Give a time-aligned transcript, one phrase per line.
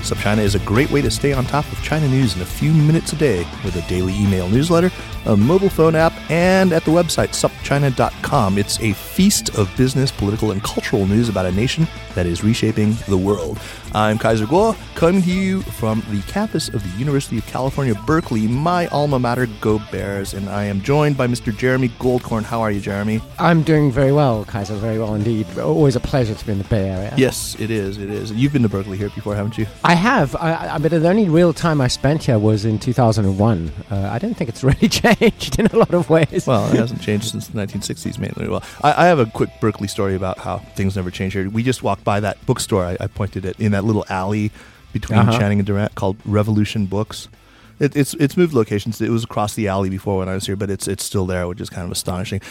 [0.00, 2.72] SupChina is a great way to stay on top of China news in a few
[2.72, 4.90] minutes a day with a daily email newsletter,
[5.26, 8.58] a mobile phone app, and at the website supchina.com.
[8.58, 12.94] It's a feast of business, political, and cultural news about a nation that is reshaping
[13.08, 13.58] the world.
[13.92, 18.46] I'm Kaiser Kuo, coming to you from the campus of the University of California, Berkeley,
[18.46, 21.56] my alma mater, Go Bears, and I am joined by Mr.
[21.56, 22.44] Jeremy Goldkorn.
[22.44, 23.20] How are you, Jeremy?
[23.38, 25.46] I'm doing very well, Kaiser, very well indeed.
[25.58, 27.12] Always a pleasure to be in the Bay Area.
[27.16, 27.98] Yes, it is.
[27.98, 28.30] It is.
[28.30, 29.66] You've been to Berkeley here before, haven't you?
[29.82, 33.72] I have, I, I, but the only real time I spent here was in 2001.
[33.90, 36.44] Uh, I don't think it's really changed in a lot of ways.
[36.46, 38.48] Well, it hasn't changed since the 1960s, mainly.
[38.48, 41.48] Well, I, I, have a quick Berkeley story about how things never change here.
[41.48, 44.50] We just walked by that bookstore I, I pointed at in that little alley
[44.92, 45.38] between uh-huh.
[45.38, 47.28] Channing and Durant called Revolution Books.
[47.78, 49.00] It, it's it's moved locations.
[49.00, 51.48] It was across the alley before when I was here, but it's it's still there,
[51.48, 52.42] which is kind of astonishing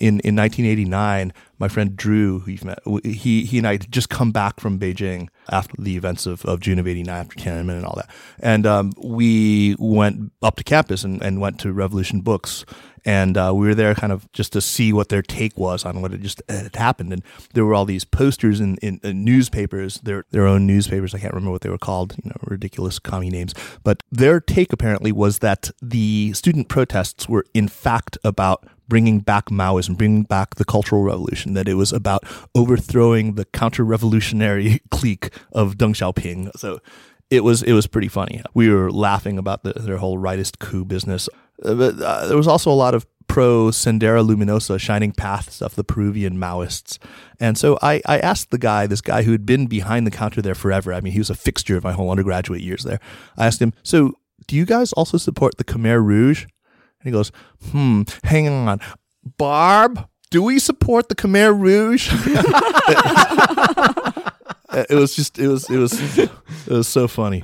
[0.00, 4.32] in, in 1989, my friend Drew, who you've met, he, he and I just come
[4.32, 7.94] back from Beijing after the events of, of June of 89, after Tiananmen and all
[7.96, 8.10] that.
[8.38, 12.64] And um, we went up to campus and, and went to Revolution Books.
[13.04, 16.02] And uh, we were there kind of just to see what their take was on
[16.02, 17.12] what had just had happened.
[17.12, 17.22] And
[17.54, 21.14] there were all these posters in, in, in newspapers, their, their own newspapers.
[21.14, 23.54] I can't remember what they were called, you know, ridiculous commie names.
[23.84, 29.46] But their take apparently was that the student protests were in fact about bringing back
[29.46, 32.24] Maoism, bringing back the Cultural Revolution, that it was about
[32.54, 36.50] overthrowing the counter revolutionary clique of Deng Xiaoping.
[36.58, 36.80] So
[37.30, 38.42] it was it was pretty funny.
[38.52, 41.30] We were laughing about the, their whole rightist coup business.
[41.64, 45.76] Uh, but uh, there was also a lot of pro Sendero Luminoso, Shining Path stuff,
[45.76, 46.98] the Peruvian Maoists.
[47.38, 50.42] And so I, I asked the guy, this guy who had been behind the counter
[50.42, 50.92] there forever.
[50.92, 52.98] I mean, he was a fixture of my whole undergraduate years there.
[53.38, 54.14] I asked him, so
[54.48, 56.46] do you guys also support the Khmer Rouge?
[57.00, 57.32] And he goes,
[57.70, 58.80] hmm, hang on.
[59.38, 62.10] Barb, do we support the Khmer Rouge?
[64.72, 66.30] it was just, it was, it was, it
[66.68, 67.42] was so funny.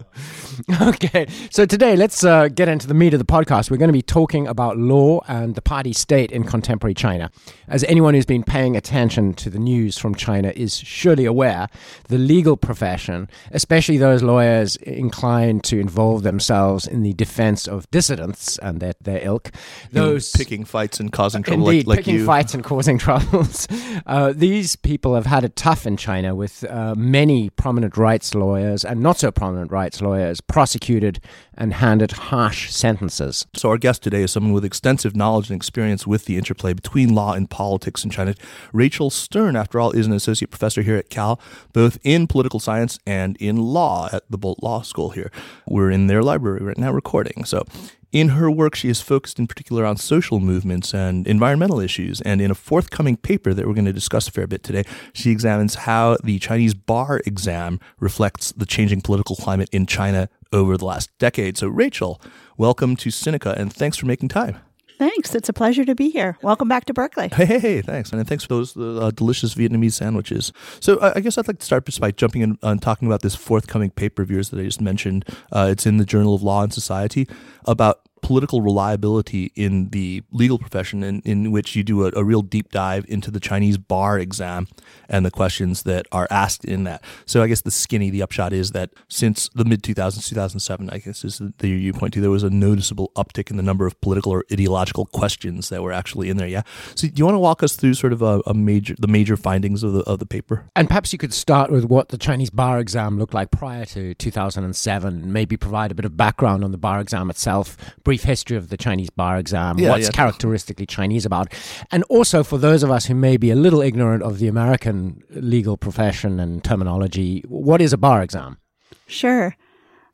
[0.82, 3.70] okay, so today let's uh, get into the meat of the podcast.
[3.70, 7.30] We're going to be talking about law and the party state in contemporary China.
[7.68, 11.68] As anyone who's been paying attention to the news from China is surely aware,
[12.08, 18.58] the legal profession, especially those lawyers inclined to involve themselves in the defense of dissidents
[18.58, 19.50] and their, their ilk,
[19.92, 22.26] those picking fights and causing trouble, indeed, like, like picking you.
[22.26, 23.66] fights and causing troubles.
[24.06, 28.84] Uh, these people have had it tough in China with uh, many prominent rights lawyers
[28.84, 31.20] and not so prominent rights lawyers prosecuted
[31.54, 33.46] and handed harsh sentences.
[33.54, 37.14] So, our guest today is someone with extensive knowledge and experience with the interplay between
[37.14, 38.34] law and politics in China.
[38.72, 41.40] Rachel Stern, after all, is an associate professor here at Cal,
[41.72, 45.30] both in political science and in law at the Boalt Law School here.
[45.66, 47.44] We're in their library right now recording.
[47.44, 47.64] So,
[48.12, 52.20] in her work, she is focused in particular on social movements and environmental issues.
[52.20, 54.84] And in a forthcoming paper that we're going to discuss a fair bit today,
[55.14, 60.76] she examines how the Chinese bar exam reflects the changing political climate in China over
[60.76, 61.56] the last decade.
[61.56, 62.20] So, Rachel,
[62.58, 64.58] welcome to Sinica and thanks for making time.
[65.02, 65.34] Thanks.
[65.34, 66.38] It's a pleasure to be here.
[66.42, 67.28] Welcome back to Berkeley.
[67.34, 68.12] Hey, hey, hey thanks.
[68.12, 70.52] And thanks for those uh, delicious Vietnamese sandwiches.
[70.78, 73.22] So, uh, I guess I'd like to start just by jumping in and talking about
[73.22, 75.24] this forthcoming paper of yours that I just mentioned.
[75.50, 77.26] Uh, it's in the Journal of Law and Society
[77.64, 82.40] about political reliability in the legal profession, in, in which you do a, a, real
[82.40, 84.68] deep dive into the Chinese bar exam
[85.08, 87.02] and the questions that are asked in that.
[87.26, 90.98] So I guess the skinny, the upshot is that since the mid 2000s, 2007, I
[90.98, 93.86] guess is the year you point to, there was a noticeable uptick in the number
[93.86, 96.48] of political or ideological questions that were actually in there.
[96.48, 96.62] Yeah.
[96.94, 99.36] So do you want to walk us through sort of a, a major, the major
[99.36, 100.70] findings of the of the paper?
[100.76, 104.14] And perhaps you could start with what the Chinese bar exam looked like prior to
[104.14, 107.76] 2007, maybe provide a bit of background on the bar exam itself
[108.12, 110.10] brief history of the Chinese bar exam, yeah, what's yeah.
[110.10, 111.50] characteristically Chinese about,
[111.90, 115.22] and also for those of us who may be a little ignorant of the American
[115.30, 118.58] legal profession and terminology, what is a bar exam?
[119.06, 119.56] Sure.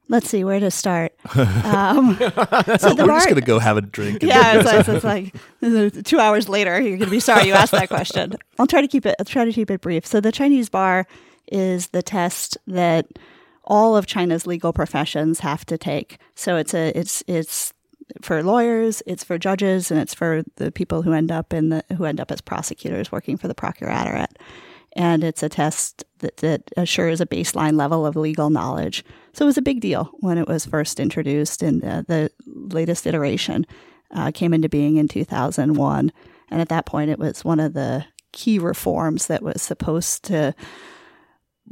[0.06, 1.12] Let's see where to start.
[1.64, 2.16] Um,
[2.78, 4.22] so the We're bar, just gonna go have a drink.
[4.22, 7.52] and- yeah, it's like, it's like two hours later, you're going to be sorry you
[7.52, 8.34] asked that question.
[8.60, 9.16] I'll try to keep it.
[9.18, 10.06] I'll try to keep it brief.
[10.06, 11.06] So the Chinese bar
[11.50, 13.06] is the test that
[13.64, 16.18] all of China's legal professions have to take.
[16.36, 17.72] So it's a it's it's
[18.22, 21.84] for lawyers, it's for judges, and it's for the people who end up in the
[21.96, 24.38] who end up as prosecutors working for the procuratorate.
[24.96, 29.04] And it's a test that, that assures a baseline level of legal knowledge.
[29.32, 33.06] So it was a big deal when it was first introduced in the, the latest
[33.06, 33.66] iteration
[34.12, 36.10] uh, came into being in 2001.
[36.50, 40.54] And at that point, it was one of the key reforms that was supposed to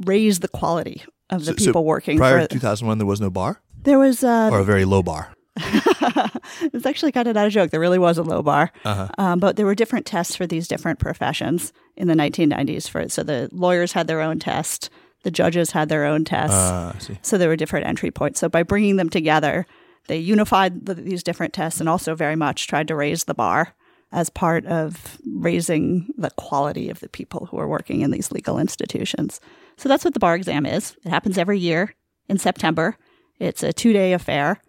[0.05, 2.47] raise the quality of the So- so people working Prior for.
[2.47, 5.31] to 2001, there was no bar there was uh, or a very low bar.
[6.73, 7.71] it's actually kind of not a joke.
[7.71, 9.07] There really was a low bar, Uh-huh.
[9.17, 12.89] um, but there were different tests for these different professions in the 1990s.
[12.89, 14.89] For so the lawyers had their own test,
[15.23, 16.55] the judges had their own tests.
[16.55, 18.39] Uh, So there were different entry points.
[18.39, 19.65] So by bringing them together,
[20.07, 23.73] they unified the, these different tests and also very much tried to raise the bar
[24.11, 28.57] as part of raising the quality of the people who are working in these legal
[28.57, 29.41] institutions.
[29.75, 30.95] So that's what the bar exam is.
[31.03, 31.93] It happens every year
[32.29, 32.95] in September.
[33.37, 34.61] It's a two-day affair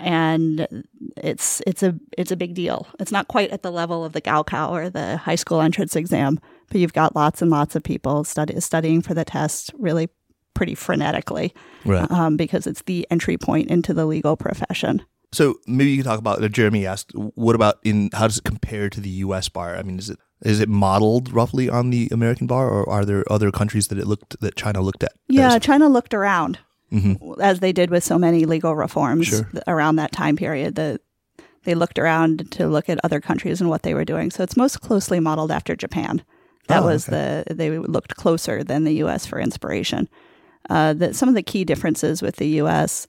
[0.00, 0.84] and
[1.16, 2.86] it's it's a it's a big deal.
[2.98, 6.40] It's not quite at the level of the Gaokao or the high school entrance exam,
[6.68, 10.08] but you've got lots and lots of people study, studying for the test really
[10.54, 11.52] pretty frenetically
[11.84, 12.10] Right.
[12.10, 15.02] um, because it's the entry point into the legal profession.
[15.32, 16.42] So maybe you can talk about.
[16.50, 18.10] Jeremy asked, "What about in?
[18.12, 19.48] How does it compare to the U.S.
[19.48, 19.76] bar?
[19.76, 23.24] I mean, is it is it modeled roughly on the American bar, or are there
[23.30, 25.12] other countries that it looked that China looked at?
[25.28, 26.58] Yeah, China looked around
[26.92, 27.40] Mhm.
[27.40, 29.48] as they did with so many legal reforms Sure.
[29.68, 30.74] around that time period.
[30.74, 31.00] The,
[31.64, 34.30] they looked around to look at other countries and what they were doing.
[34.30, 36.22] So it's most closely modeled after Japan.
[36.68, 39.26] That Oh, was the they looked closer than the U.S.
[39.26, 40.08] for inspiration.
[40.68, 43.06] Uh, the, some of the key differences with the U.S.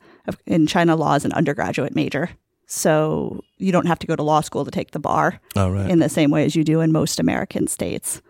[0.47, 2.29] in China law is an undergraduate major,
[2.65, 5.89] so you don't have to go to law school to take the bar Oh, right.
[5.89, 8.21] in the same way as you do in most American states.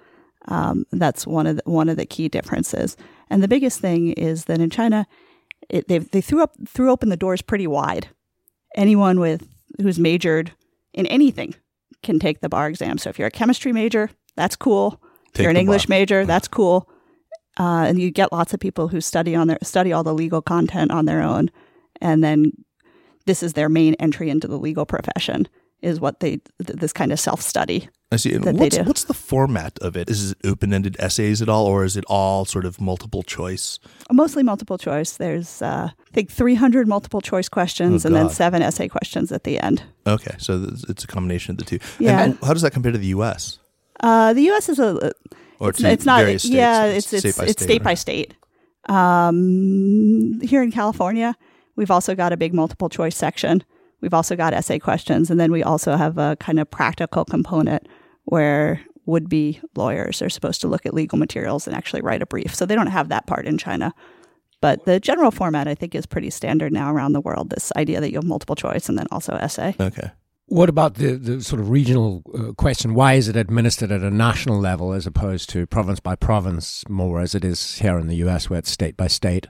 [0.47, 2.97] Um, that's one of the, one of the key differences.
[3.29, 5.05] And the biggest thing is that in China,
[5.71, 8.09] it, they they threw up threw open the doors pretty wide.
[8.75, 9.47] Anyone with
[9.81, 10.51] who's majored
[10.93, 11.55] in anything
[12.03, 12.97] can take the bar exam.
[12.97, 15.01] So if you're a chemistry major, that's cool.
[15.33, 15.97] If you're an English bar.
[15.97, 16.89] major, that's cool.
[17.59, 20.41] Uh, and you get lots of people who study on their study all the legal
[20.41, 21.49] content on their own,
[22.01, 22.51] and then
[23.25, 25.47] this is their main entry into the legal profession.
[25.81, 27.89] Is what they th- this kind of self study.
[28.11, 28.33] I see.
[28.33, 30.09] And that they what's, what's the format of it?
[30.09, 33.79] Is it open ended essays at all, or is it all sort of multiple choice?
[34.11, 35.17] mostly multiple choice.
[35.17, 39.43] There's, uh, I think, 300 multiple choice questions Oh, and then seven essay questions at
[39.43, 39.81] the end.
[40.05, 41.79] Okay, so th- it's a combination of the two.
[41.99, 42.21] Yeah.
[42.23, 43.57] And how does that compare to the U.S.
[44.01, 44.69] Uh, the U.S.
[44.69, 45.13] is a,
[45.59, 46.45] or it's, it's not, states?
[46.45, 48.33] yeah, it's it's state by it's state or- by state.
[48.89, 51.35] Um, here in California,
[51.75, 53.63] we've also got a big multiple choice section.
[54.01, 57.87] We've also got essay questions, and then we also have a kind of practical component
[58.25, 62.25] where would be lawyers are supposed to look at legal materials and actually write a
[62.25, 62.53] brief.
[62.55, 63.93] So they don't have that part in China.
[64.61, 67.49] But the general format, I think, is pretty standard now around the world.
[67.49, 69.75] This idea that you have multiple choice and then also essay.
[69.79, 70.11] Okay.
[70.45, 72.93] What about the, the sort of regional uh, question?
[72.93, 77.21] Why is it administered at a national level as opposed to province by province, more
[77.21, 79.47] as it is here in the US, where it's state by state?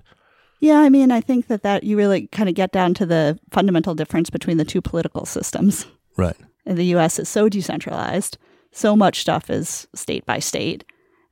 [0.62, 3.38] Yeah, I mean, I think that that you really kind of get down to the
[3.52, 5.86] fundamental difference between the two political systems.
[6.18, 6.38] Right.
[6.66, 8.38] In the U.S., is so decentralized.
[8.72, 10.84] So much stuff is state by state.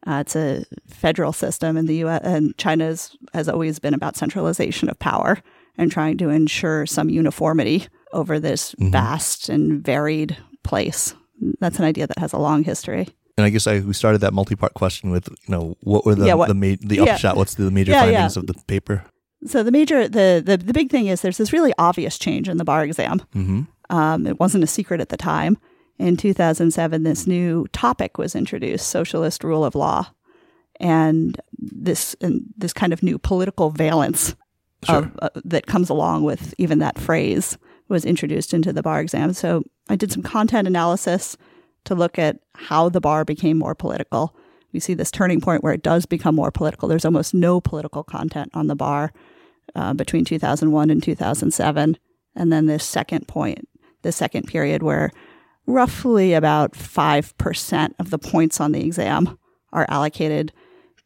[0.08, 2.22] Uh, it's a federal system in the U.S.
[2.24, 5.38] and China's has always been about centralization of power
[5.78, 11.14] and trying to ensure some uniformity over this vast and varied place.
[11.60, 13.08] That's an idea that has a long history.
[13.38, 16.26] And I guess I we started that multi-part question with you know what were the
[16.26, 17.14] Yeah, what- the, ma- the yeah.
[17.14, 17.38] upshot?
[17.38, 18.12] What's the major Yeah, yeah.
[18.12, 19.06] findings of the paper?
[19.46, 22.58] So the major, the, the the big thing is there's this really obvious change in
[22.58, 23.22] the bar exam.
[23.34, 23.62] Mm-hmm.
[23.90, 25.58] Um, it wasn't a secret at the time.
[25.98, 30.12] In 2007, this new topic was introduced: socialist rule of law,
[30.80, 34.36] and this and this kind of new political valence
[34.88, 37.58] of, uh, that comes along with even that phrase
[37.90, 39.34] was introduced into the bar exam.
[39.34, 41.36] So I did some content analysis
[41.86, 44.36] to look at how the bar became more political.
[44.72, 46.88] We see this turning point where it does become more political.
[46.88, 49.12] There's almost no political content on the bar
[49.76, 51.98] uh, between 2001 and 2007.
[52.36, 53.68] And then this second point,
[54.04, 55.12] the second period where
[55.66, 59.38] roughly about 5% of the points on the exam
[59.72, 60.52] are allocated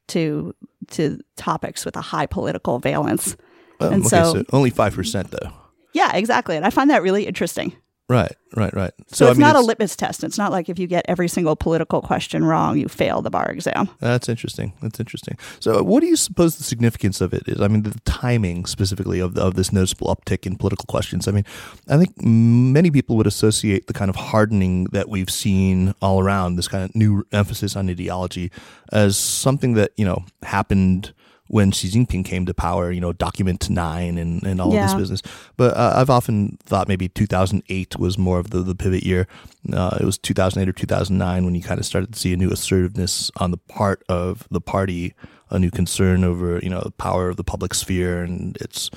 [0.08, 0.54] to
[0.90, 3.38] to topics with a high political valence.
[3.80, 5.50] Um, And okay, so- so only five percent though.
[5.94, 6.58] Yeah, exactly.
[6.58, 7.74] And I find that really interesting
[8.10, 8.92] Right, right, right.
[9.08, 10.26] So, it's I mean, not it's, a litmus test.
[10.26, 13.50] It's not like if you get every single political question wrong, you fail the bar
[13.50, 13.90] exam.
[14.02, 14.74] That's interesting.
[14.82, 15.38] That's interesting.
[15.62, 17.62] So, uh, what do you suppose the significance of it is?
[17.62, 21.30] I mean, the timing specifically of, of this noticeable uptick in political questions.
[21.30, 21.46] I mean,
[21.88, 26.58] I think many people would associate the kind of hardening that we've seen all around,
[26.58, 28.52] this kind of new emphasis on ideology,
[28.92, 31.14] as something that, you know, happened
[31.48, 34.86] when Xi Jinping came to power, you know, document nine and, and all yeah.
[34.86, 35.22] this business.
[35.58, 39.28] But uh, I've often thought maybe 2008 was more of the, the pivot year.
[39.72, 42.50] Uh, it was 2008 or 2009 when you kind of started to see a new
[42.50, 45.14] assertiveness on the part of the party,
[45.50, 48.90] a new concern over, you know, the power of the public sphere and its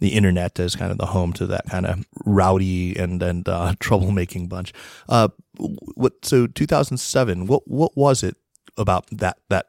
[0.00, 3.74] the internet as kind of the home to that kind of rowdy and and uh,
[3.80, 4.72] troublemaking bunch.
[5.08, 7.46] Uh, what so 2007?
[7.46, 8.36] What what was it
[8.76, 9.68] about that that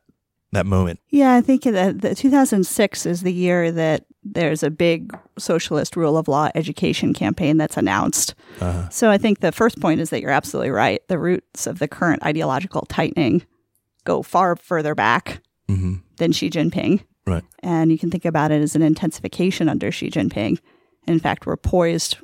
[0.55, 0.99] that moment?
[1.09, 6.17] Yeah, I think that the 2006 is the year that there's a big socialist rule
[6.17, 8.33] of law education campaign that's announced.
[8.59, 8.89] Uh-huh.
[8.89, 11.07] So I think the first point is that you're absolutely right.
[11.07, 13.45] The roots of the current ideological tightening
[14.03, 15.95] go far further back mm-hmm.
[16.17, 17.03] than Xi Jinping.
[17.27, 17.43] Right.
[17.59, 20.59] And you can think about it as an intensification under Xi Jinping.
[21.07, 22.17] In fact, we're poised,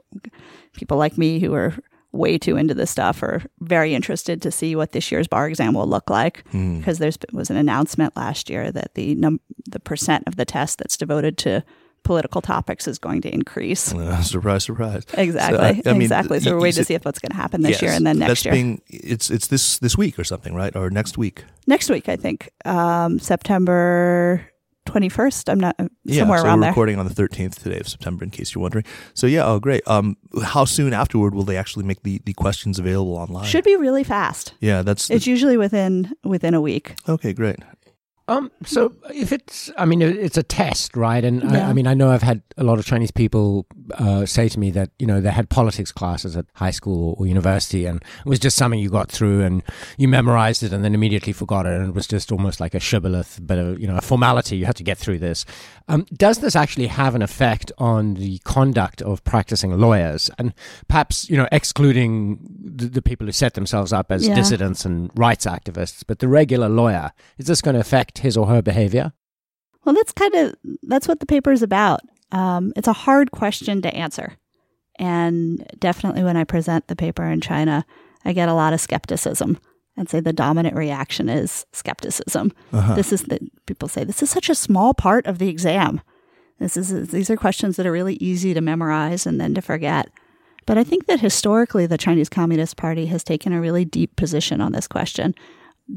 [0.73, 1.75] people like me who are
[2.11, 5.73] way too into this stuff are very interested to see what this year's bar exam
[5.73, 6.77] will look like mm.
[6.79, 9.39] because there was an announcement last year that the num-
[9.69, 11.63] the percent of the test that's devoted to
[12.03, 13.93] political topics is going to increase.
[14.01, 15.05] Uh, surprise, surprise.
[15.13, 16.39] Exactly, so, I, I mean, exactly.
[16.39, 18.17] So we're waiting to see if what's going to happen this yes, year and then
[18.17, 18.53] next year.
[18.53, 20.75] Being, it's it's this this week or something, right?
[20.75, 21.45] Or next week?
[21.67, 22.49] Next week, I think.
[22.65, 24.50] Um, September
[24.91, 25.49] 21st.
[25.49, 26.71] I'm not yeah, somewhere so around we're there.
[26.71, 28.85] recording on the 13th today of September, in case you're wondering.
[29.13, 29.87] So yeah, oh great.
[29.87, 33.45] Um, how soon afterward will they actually make the, the questions available online?
[33.45, 34.53] Should be really fast.
[34.59, 35.09] Yeah, that's.
[35.09, 36.95] It's the, usually within within a week.
[37.07, 37.57] Okay, great.
[38.27, 41.23] Um, so if it's, I mean, it's a test, right?
[41.23, 41.67] And yeah.
[41.67, 44.59] I, I, mean, I know I've had a lot of Chinese people uh, say to
[44.59, 48.25] me that you know they had politics classes at high school or university, and it
[48.25, 49.63] was just something you got through and
[49.97, 52.79] you memorized it and then immediately forgot it, and it was just almost like a
[52.79, 54.57] shibboleth, but a, you know, a formality.
[54.57, 55.45] You had to get through this.
[55.87, 60.53] Um, does this actually have an effect on the conduct of practicing lawyers, and
[60.87, 64.35] perhaps you know, excluding the, the people who set themselves up as yeah.
[64.35, 68.47] dissidents and rights activists, but the regular lawyer, is this going to affect his or
[68.47, 69.13] her behavior?
[69.83, 72.01] Well, that's kind of that's what the paper is about.
[72.31, 74.37] Um, it's a hard question to answer,
[74.97, 77.85] and definitely when I present the paper in China,
[78.23, 79.57] I get a lot of skepticism.
[79.97, 82.53] I'd say the dominant reaction is skepticism.
[82.71, 82.95] Uh-huh.
[82.95, 86.01] This is the people say this is such a small part of the exam.
[86.59, 90.09] This is these are questions that are really easy to memorize and then to forget.
[90.65, 94.61] But I think that historically the Chinese Communist Party has taken a really deep position
[94.61, 95.35] on this question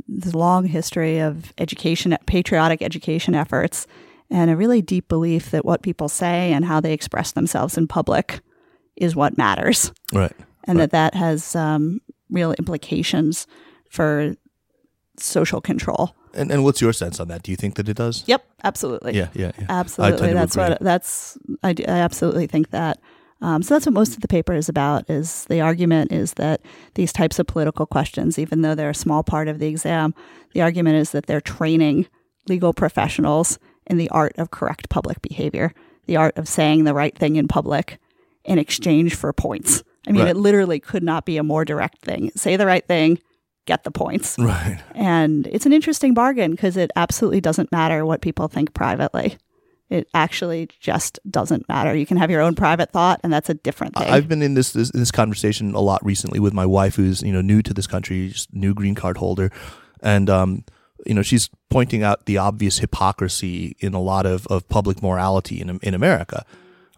[0.08, 3.86] this long history of education, patriotic education efforts,
[4.30, 7.86] and a really deep belief that what people say and how they express themselves in
[7.86, 8.40] public
[8.96, 9.92] is what matters.
[10.12, 10.32] Right.
[10.64, 10.90] And right.
[10.90, 12.00] that that has um,
[12.30, 13.46] real implications
[13.90, 14.34] for
[15.18, 16.14] social control.
[16.32, 17.42] And, and what's your sense on that?
[17.42, 18.24] Do you think that it does?
[18.26, 19.14] Yep, absolutely.
[19.14, 19.66] Yeah, yeah, yeah.
[19.68, 20.32] Absolutely.
[20.32, 23.00] That's what that's I, I absolutely think that.
[23.40, 25.08] Um, so that's what most of the paper is about.
[25.08, 26.62] Is the argument is that
[26.94, 30.14] these types of political questions, even though they're a small part of the exam,
[30.54, 32.06] the argument is that they're training
[32.48, 35.72] legal professionals in the art of correct public behavior,
[36.06, 37.98] the art of saying the right thing in public
[38.44, 39.82] in exchange for points.
[40.06, 40.30] I mean, right.
[40.30, 42.30] it literally could not be a more direct thing.
[42.36, 43.18] Say the right thing,
[43.66, 44.38] get the points.
[44.44, 44.80] Right.
[44.94, 49.38] And it's an interesting bargain because it absolutely doesn't matter what people think privately
[49.90, 51.94] it actually just doesn't matter.
[51.94, 54.08] You can have your own private thought, and that's a different thing.
[54.08, 57.32] I've been in this, this this conversation a lot recently with my wife, who's you
[57.32, 59.52] know new to this country, new green card holder,
[60.02, 60.64] and um,
[61.06, 65.60] you know she's pointing out the obvious hypocrisy in a lot of, of public morality
[65.60, 66.44] in in America.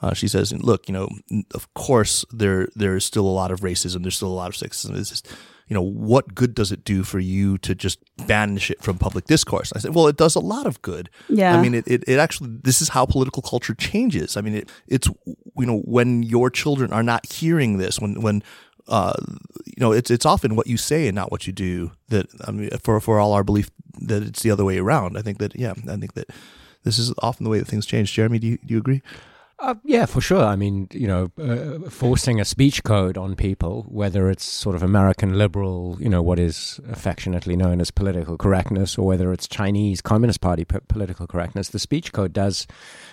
[0.02, 1.08] Uh, she says, "Look, you know,
[1.54, 4.02] of course there there is still a lot of racism.
[4.02, 4.96] There's still a lot of sexism.
[4.96, 5.28] It's just
[5.68, 9.25] you know, what good does it do for you to just banish it from public
[9.25, 9.72] discourse?
[9.75, 11.10] I said, well, it does a lot of good.
[11.28, 11.56] Yeah.
[11.56, 14.36] I mean, it, it, it actually, this is how political culture changes.
[14.36, 18.44] I mean, it, it's, you know, when your children are not hearing this, when, when,
[18.88, 19.14] uh,
[19.64, 22.50] you know, it's, it's often what you say and not what you do that, I
[22.50, 25.19] mean, for, for all our belief that it's the other way around.
[25.19, 26.31] I think that, yeah, I think that
[26.85, 28.12] this is often the way that things change.
[28.12, 29.02] Jeremy, do you, do you agree?
[29.58, 30.44] Uh, yeah, for sure.
[30.44, 34.82] I mean, you know, uh, forcing a speech code on people, whether it's sort of
[34.82, 40.02] American liberal, you know, what is affectionately known as political correctness, or whether it's Chinese
[40.02, 42.66] Communist Party p- political correctness, the speech code does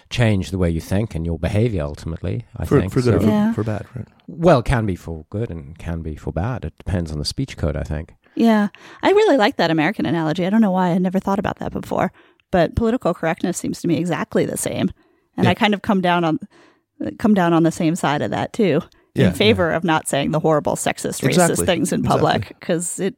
[0.10, 2.46] change the way you think and your behavior ultimately.
[2.58, 3.54] I for, think for good so, or for, yeah.
[3.54, 4.08] for bad, right?
[4.28, 6.66] Well, can be for good and can be for bad.
[6.66, 8.16] It depends on the speech code, I think.
[8.36, 8.68] Yeah,
[9.02, 10.46] I really like that American analogy.
[10.46, 12.12] I don't know why I never thought about that before,
[12.52, 14.92] but political correctness seems to me exactly the same
[15.38, 15.52] and yeah.
[15.52, 16.40] I kind of come down on
[17.20, 18.82] come down on the same side of that too.
[19.16, 21.66] Yeah, in favor of not saying the horrible sexist, racist Exactly.
[21.68, 22.56] things in public Exactly.
[22.60, 23.16] because it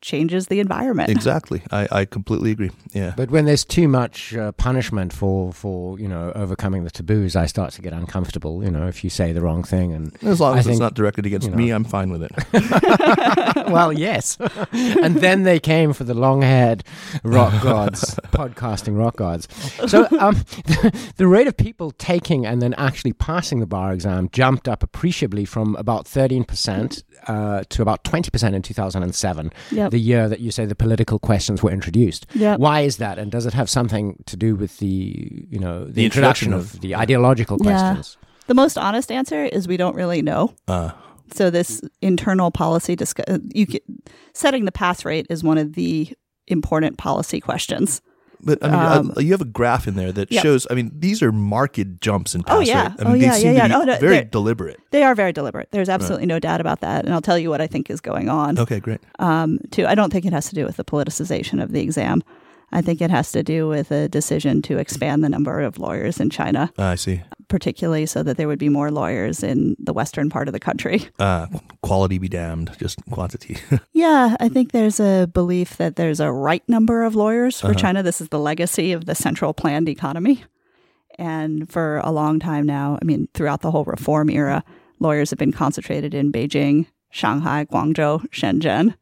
[0.00, 1.10] changes the environment.
[1.20, 1.60] Exactly.
[1.70, 2.70] I, I completely agree.
[2.92, 3.12] Yeah.
[3.16, 7.44] But when there's too much uh, punishment for, for you know overcoming the taboos, I
[7.46, 8.64] start to get uncomfortable.
[8.64, 10.94] You know, if you say the wrong thing, and As long I as it's not
[10.94, 11.56] directed against you know.
[11.58, 12.32] me, I'm fine with it.
[13.70, 14.38] well, yes.
[14.72, 16.84] and then they came for the long-haired
[17.22, 19.46] rock gods, podcasting rock gods.
[19.88, 20.36] So um,
[21.16, 25.44] the rate of people taking and then actually passing the bar exam jumped up appreciably
[25.44, 29.89] from about 13% uh, to about 20% in 2007, Yep.
[29.90, 32.26] The year that you say the political questions were introduced.
[32.34, 32.58] Yep.
[32.58, 33.18] Why is that?
[33.18, 36.52] And does it have something to do with the, you know, the, The introduction, introduction
[36.54, 37.80] of, of- the ideological questions?
[37.82, 37.94] Yeah.
[37.94, 38.16] questions?
[38.46, 40.54] The most honest answer is we don't really know.
[40.66, 40.90] Uh,
[41.32, 43.80] So this internal policy discuss you can,
[44.34, 46.08] setting the pass rate is one of the
[46.48, 48.00] important policy questions.
[48.42, 50.42] But I mean, Um, uh, you have a graph in there that Yep.
[50.42, 50.66] shows.
[50.70, 52.82] I mean, these are marked jumps in pass Oh, yeah.
[52.88, 52.92] rate.
[52.98, 53.68] I Oh, mean, yeah, they seem yeah, to yeah.
[53.78, 54.80] be Oh, no, very deliberate.
[54.90, 55.68] They are very deliberate.
[55.70, 58.28] There's absolutely no doubt about that, and I'll tell you what I think is going
[58.28, 58.58] on.
[58.58, 59.00] Okay, great.
[59.18, 59.86] um, too.
[59.86, 62.22] I don't think it has to do with the politicization of the exam.
[62.72, 66.20] I think it has to do with a decision to expand the number of lawyers
[66.20, 67.20] in China, Ah, I see.
[67.48, 71.08] particularly so that there would be more lawyers in the western part of the country.
[71.18, 71.46] Uh,
[71.82, 73.56] quality be damned, just quantity.
[73.92, 77.78] Yeah, I think there's a belief that there's a right number of lawyers for Uh-huh.
[77.78, 78.02] China.
[78.02, 80.44] This is the legacy of the central planned economy.
[81.18, 84.64] And for a long time now, I mean, throughout the whole reform era,
[85.00, 88.94] lawyers have been concentrated in Beijing, Shanghai, Guangzhou, Shenzhen,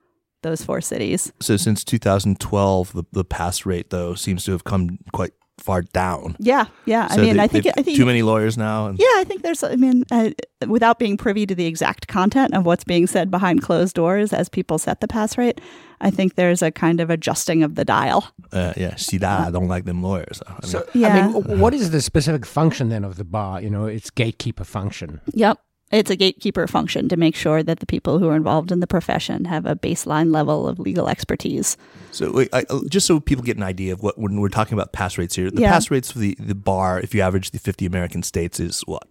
[0.43, 1.33] those four cities.
[1.41, 6.37] so since 2012, the, the pass rate though seems to have come quite far down.
[6.39, 7.09] Yeah, yeah.
[7.09, 8.87] So I mean, they- I think I think too many lawyers now.
[8.87, 10.31] And, Yeah, I think there's, I mean, uh,
[10.69, 14.49] without being privy to the exact content of what's being said behind closed doors as
[14.49, 15.61] people set the pass rate,
[16.01, 18.33] I think there's a kind of adjusting of the dial.
[18.53, 20.41] Uh, yeah, see that I don't like them lawyers.
[20.47, 21.27] I mean, So, Yeah.
[21.27, 23.61] I mean, what is the specific function then of the bar?
[23.61, 25.21] You know, its gatekeeper function.
[25.35, 25.59] Yep.
[25.91, 28.87] It's a gatekeeper function to make sure that the people who are involved in the
[28.87, 31.79] profession have a baseline level of legal expertise.
[32.11, 34.93] So I, uh, just so people get an idea of what when we're talking about
[34.93, 35.73] pass rates here, the Yeah.
[35.73, 39.07] pass rates for the, the bar, if you average the 50 American states, is what?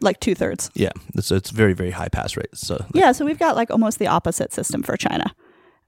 [0.00, 0.68] Like two thirds.
[0.74, 0.90] Yeah,
[1.20, 2.60] so it's very very high pass rates.
[2.66, 5.32] So Yeah, so we've got like almost the opposite system for China.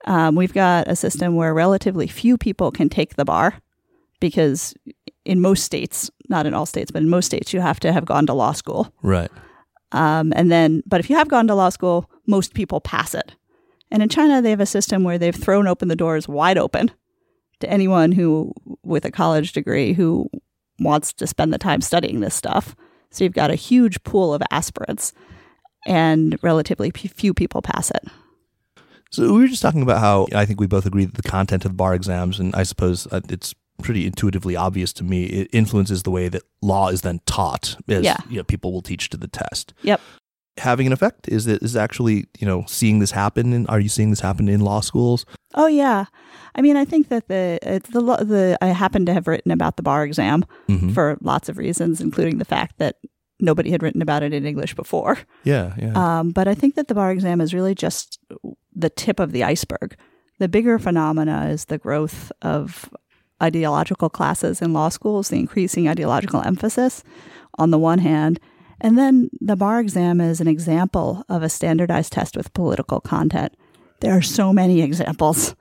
[0.05, 3.55] Um, we've got a system where relatively few people can take the bar
[4.21, 4.73] because
[5.25, 8.05] in most states, not in all states, but in most states, you have to have
[8.05, 8.91] gone to law school.
[9.03, 9.29] right,
[9.91, 13.35] Um, and then, but if you have gone to law school, most people pass it.
[13.91, 16.91] And in China, they have a system where they've thrown open the doors wide open
[17.59, 20.29] to anyone who, with a college degree, who
[20.79, 22.75] wants to spend the time studying this stuff.
[23.11, 25.13] So you've got a huge pool of aspirants,
[25.85, 28.07] and relatively few people pass it.
[29.11, 31.65] So we were just talking about how I think we both agree that the content
[31.65, 35.49] of the bar exams, and I suppose uh, it's pretty intuitively obvious to me, it
[35.51, 38.17] influences the way that law is then taught, as Yeah.
[38.29, 39.73] you know, people will teach to the test.
[39.83, 39.99] Yep.
[40.57, 43.53] Having an effect is it is actually you know seeing this happen.
[43.53, 45.25] In, are you seeing this happen in law schools?
[45.55, 46.05] Oh yeah,
[46.53, 49.77] I mean, I think that the it's the the I happen to have written about
[49.77, 50.93] the bar exam Mhm.
[50.93, 52.97] for lots of reasons, including the fact that
[53.39, 55.17] nobody had written about it in English before.
[55.45, 55.93] Yeah, yeah.
[56.19, 58.19] Um, but I think that the bar exam is really just
[58.75, 59.95] the tip of the iceberg.
[60.39, 62.89] The bigger phenomena is the growth of
[63.41, 67.03] ideological classes in law schools, the increasing ideological emphasis
[67.57, 68.39] on the one hand.
[68.81, 73.55] And then the bar exam is an example of a standardized test with political content.
[74.01, 75.55] There are so many examples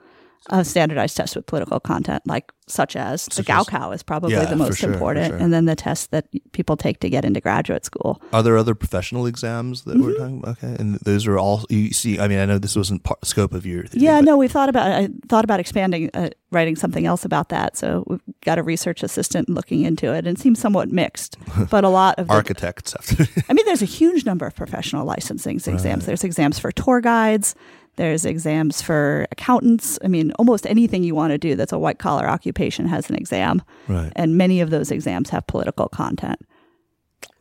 [0.50, 4.56] of standardized tests with political content, like such as the Gaokao is probably Yeah, the
[4.56, 5.36] most sure, important, sure.
[5.36, 8.20] and then the tests that people take to get into graduate school.
[8.32, 10.02] Are there other professional exams that Mm-hmm.
[10.04, 10.62] we're talking about?
[10.62, 12.18] Okay, and those are all you see.
[12.18, 13.84] I mean, I know this wasn't part scope of your.
[13.92, 17.48] Yeah, but- no, we've thought about I thought about expanding, uh, writing something else about
[17.50, 17.76] that.
[17.76, 21.36] So we've got a research assistant looking into it, and it seems somewhat mixed.
[21.70, 23.42] But a lot of the, architects have to.
[23.48, 26.06] I mean, there's a huge number of professional licensing exams.
[26.06, 27.54] There's exams for tour guides.
[27.98, 29.98] There's exams for accountants.
[30.04, 33.16] I mean, almost anything you want to do that's a white collar occupation has an
[33.16, 34.12] exam, right.
[34.14, 36.40] and many of those exams have political content.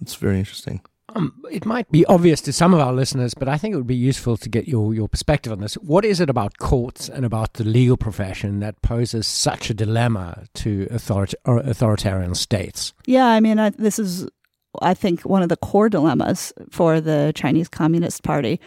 [0.02, 0.82] It's very interesting.
[1.16, 3.86] Um, it might be obvious to some of our listeners, but I think it would
[3.86, 5.76] be useful to get your, your perspective on this.
[5.76, 10.46] What is it about courts and about the legal profession that poses such a dilemma
[10.56, 12.94] to authorita- or authoritarian states?
[13.06, 14.28] Yeah, I mean, I, this is,
[14.82, 18.60] I think, one of the core dilemmas for the Chinese Communist Party,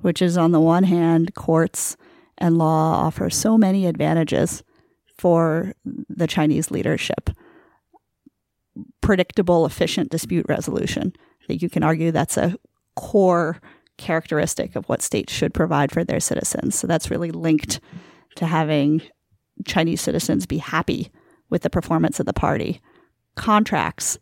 [0.00, 1.96] which is on the one hand, courts
[2.38, 4.62] and law offer so many advantages
[5.16, 7.30] for the Chinese leadership.
[9.00, 11.12] Predictable, efficient dispute resolution.
[11.48, 12.56] Think you can argue that's a
[12.94, 13.60] core
[13.96, 16.78] characteristic of what states should provide for their citizens.
[16.78, 17.80] So that's really linked
[18.36, 19.02] to having
[19.66, 21.10] Chinese citizens be happy
[21.50, 22.80] with the performance of the party.
[23.34, 24.18] Contracts,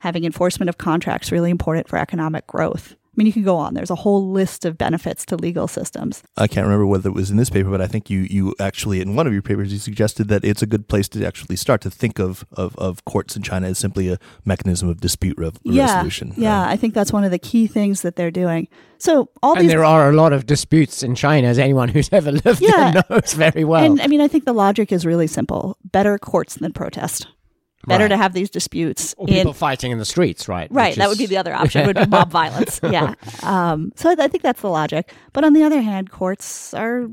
[0.00, 2.96] having enforcement of contracts really important for economic growth.
[3.12, 3.74] I mean, you can go on.
[3.74, 6.22] There's a whole list of benefits to legal systems.
[6.38, 9.02] I can't remember whether it was in this paper, but I think you you actually
[9.02, 11.82] in one of your papers you suggested that it's a good place to actually start
[11.82, 15.58] to think of of, of courts in China as simply a mechanism of dispute rev-
[15.62, 16.32] Yeah, resolution.
[16.38, 16.62] yeah.
[16.62, 18.66] Uh, I think that's one of the key things that they're doing.
[18.96, 22.08] So all And these there are a lot of disputes in China, as anyone who's
[22.12, 22.92] ever lived Yeah.
[22.92, 23.84] there knows very well.
[23.84, 27.26] And I mean, I think the logic is really simple: better courts than protest.
[27.86, 28.08] Better Right.
[28.10, 30.68] to have these disputes or in people fighting in the streets, right?
[30.70, 30.90] right.
[30.90, 31.84] which That would be the other option.
[31.86, 32.78] would be mob violence.
[32.82, 33.14] Yeah.
[33.42, 35.12] Um, so I, I think that's the logic.
[35.32, 37.08] But on the other hand, courts are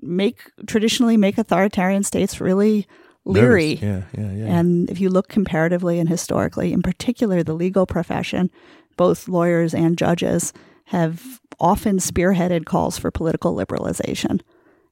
[0.00, 2.86] make traditionally make authoritarian states really
[3.24, 3.74] leery.
[3.74, 4.46] Yeah, yeah, yeah.
[4.58, 8.50] And if you look comparatively and historically, in particular, the legal profession,
[8.96, 10.52] both lawyers and judges
[10.86, 14.40] have often spearheaded calls for political liberalization.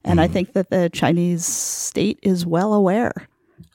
[0.05, 3.29] And I think that the Chinese state is well aware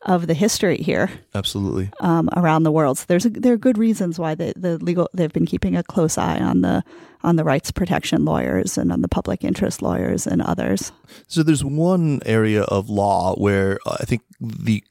[0.04, 1.89] of the history here Absolutely.
[2.00, 2.98] um, around the world.
[2.98, 5.84] So there's a, there are good reasons why the, the legal they've been keeping a
[5.84, 6.84] close eye on the
[7.24, 10.91] on the rights protection lawyers and on the public interest lawyers and others.
[11.28, 14.84] So there's one area of law where uh, I think the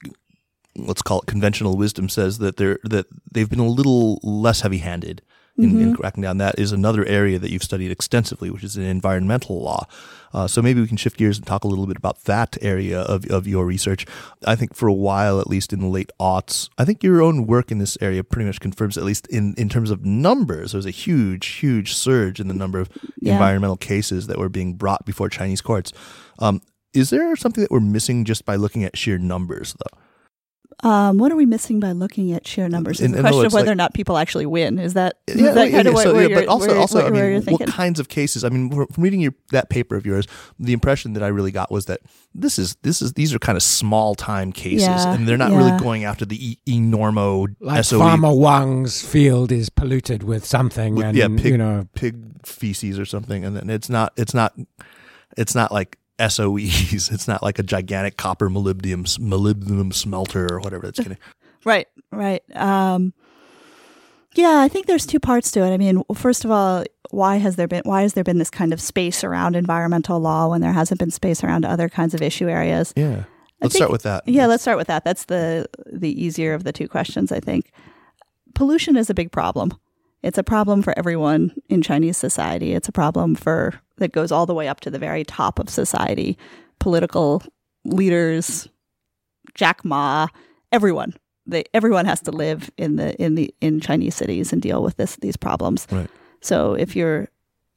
[0.76, 5.22] let's call it conventional wisdom says that they're that they've been a little less heavy-handed
[5.56, 6.38] in, in cracking down.
[6.38, 9.86] That is another area that you've studied extensively, which is in environmental law.
[10.32, 13.02] Uh, so maybe we can shift gears and talk a little bit about that area
[13.02, 14.04] of, of your research.
[14.44, 17.46] I think for a while, at least in the late aughts, I think your own
[17.46, 20.78] work in this area pretty much confirms, at least in, in terms of numbers, there
[20.78, 22.88] was a huge, huge surge in the number of
[23.20, 23.34] Yeah.
[23.34, 25.92] environmental cases that were being brought before Chinese courts.
[26.40, 26.62] Um,
[26.92, 29.98] is there something that we're missing just by looking at sheer numbers, though?
[30.84, 33.00] Um, what are we missing by looking at sheer numbers?
[33.00, 34.78] Is In- the in other question of whether like- or not people actually win.
[34.78, 36.68] Is that, is Yeah, that yeah, kind of what, so, where yeah, you're, but also,
[36.68, 38.44] where, also, where, I where mean, what kinds of cases?
[38.44, 40.26] I mean, from from reading your that paper of yours,
[40.58, 42.00] the impression that I really got was that
[42.34, 45.52] this is this is these are kind of small time cases, Yeah, and they're not
[45.52, 45.56] yeah.
[45.58, 50.96] really going after the e- enormo like SOE Farmer Wang's field is polluted with something,
[50.96, 52.16] with- and yeah, pig, you know, pig
[52.46, 54.54] feces or something, and then it's not it's not
[55.36, 57.10] it's not like SOEs.
[57.12, 61.22] It's not like a gigantic copper molybdenum molybdenum smelter or whatever that's going to.
[61.64, 62.42] Right, right.
[62.56, 63.14] Um,
[64.34, 65.72] yeah, I think there's two parts to it.
[65.72, 68.72] I mean, first of all, why has there been why has there been this kind
[68.72, 72.48] of space around environmental law when there hasn't been space around other kinds of issue
[72.48, 72.92] areas?
[72.96, 73.24] Yeah,
[73.60, 74.26] let's think- start with that.
[74.26, 75.04] Yeah, let's start with that.
[75.04, 77.70] That's the the easier of the two questions, I think.
[78.54, 79.72] Pollution is a big problem.
[80.24, 82.72] It's a problem for everyone in Chinese society.
[82.72, 85.68] It's a problem for that goes all the way up to the very top of
[85.68, 86.38] society.
[86.78, 87.42] Political
[87.84, 88.66] leaders,
[89.54, 90.28] Jack Ma,
[90.72, 91.12] everyone.
[91.46, 94.96] They, everyone has to live in the in the in Chinese cities and deal with
[94.96, 95.86] this these problems.
[95.90, 96.08] Right.
[96.40, 97.28] So if you're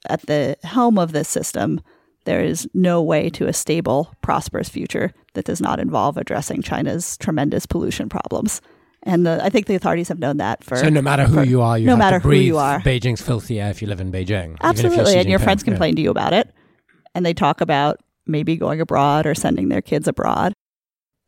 [0.09, 1.81] at the helm of this system,
[2.23, 7.17] there is no way to a stable, prosperous future that does not involve addressing China's
[7.17, 8.61] tremendous pollution problems.
[9.07, 11.43] And the, I think the authorities have known that for so no matter who for-
[11.45, 12.79] you are, you no have matter to who breathe you are.
[12.81, 14.57] Beijing's filthy air if you live in Beijing.
[14.61, 15.15] Absolutely.
[15.15, 15.71] And your friends Yeah.
[15.71, 16.53] complain to you about it.
[17.15, 20.51] And they talk about maybe going abroad or sending their kids abroad.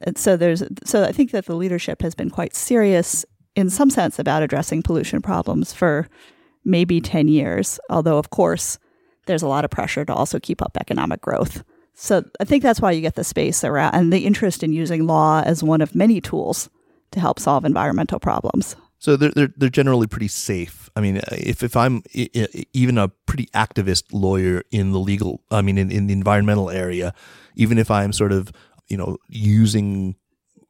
[0.02, 3.90] And so there's so I think that the leadership has been quite serious in some
[3.90, 6.08] sense about addressing pollution problems for
[6.66, 8.78] maybe 10 years, although of course
[9.26, 11.64] there's a lot of pressure to also keep up economic growth.
[11.96, 15.08] So I think that's why you get the space around and the interest in using
[15.08, 16.70] law as one of many tools
[17.12, 18.76] to help solve environmental problems.
[19.00, 20.90] So they're they're they're generally pretty safe.
[20.96, 22.04] I mean, if if I'm
[22.74, 27.14] even a pretty activist lawyer in the legal, I mean, in, in the environmental area,
[27.56, 28.52] even if I'm sort of
[28.90, 30.16] you know using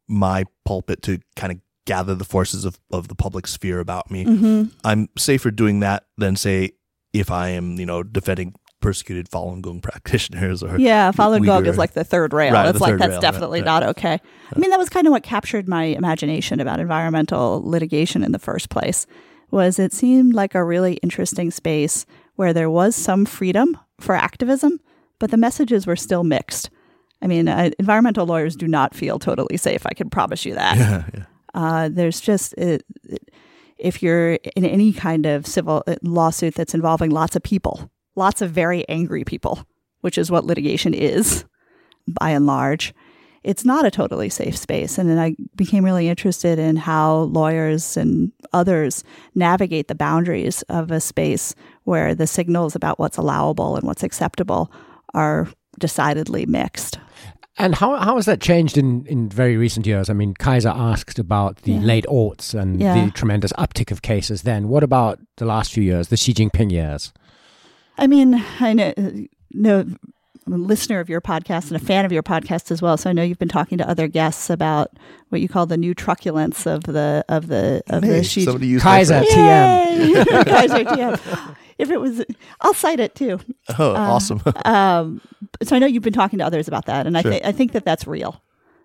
[0.08, 4.26] my pulpit to kind of gather the forces of of the public sphere about me,
[4.26, 4.64] Mm-hmm.
[4.84, 6.74] I'm safer doing that than say
[7.14, 11.78] if I am you know defending persecuted Falun Gong practitioners or Yeah, Falun Gong is
[11.78, 12.54] like the third rail.
[12.54, 13.66] Right, it's like that's rail, definitely right.
[13.66, 14.20] not okay.
[14.56, 18.40] I mean, that was kind of what captured my imagination about environmental litigation in the
[18.40, 19.06] first place.
[19.52, 24.80] Was it seemed like a really interesting space where there was some freedom for activism,
[25.20, 26.70] but the messages were still mixed.
[27.22, 29.86] I mean, uh, environmental lawyers do not feel totally safe.
[29.86, 30.78] I can promise you that.
[30.78, 31.26] yeah, yeah.
[31.54, 33.30] Uh, there's just it, it-
[33.78, 37.90] if you're in any kind of civil uh, lawsuit that's involving lots of people,
[38.20, 39.66] lots of very angry people,
[40.02, 41.46] which is what litigation is
[42.20, 42.94] by and large.
[43.44, 44.98] It's not a totally safe space.
[44.98, 49.04] And then I became really interested in how lawyers and others
[49.34, 51.56] navigate the boundaries of a space
[51.86, 54.70] where the signals about what's allowable and what's acceptable
[55.14, 55.48] are
[55.80, 57.00] decidedly mixed.
[57.58, 60.10] And how how has that changed in, in very recent years?
[60.10, 61.80] I mean, Kaiser asked about the Yeah.
[61.92, 62.94] late aughts and Yeah.
[63.06, 64.68] the tremendous uptick of cases then.
[64.70, 67.14] What about the last few years, the Xi Jinping years?
[68.00, 68.94] I mean, I know,
[69.52, 69.86] know
[70.48, 72.98] I'm a listener of your podcast and a fan of your podcast as well.
[72.98, 74.92] So I know you've been talking to other guests about
[75.30, 78.68] what you call the new truculence of the of the of Hey, the Xi somebody
[78.68, 79.30] used Kaiser phrase.
[79.32, 80.46] TM.
[80.48, 81.56] Kaiser TM.
[81.78, 82.24] If it was,
[82.62, 83.40] I'll cite it too.
[83.78, 84.42] Oh, awesome.
[84.66, 85.22] Um,
[85.64, 87.72] so I know you've been talking to others about that, and I, th- I think
[87.72, 88.42] that that's real.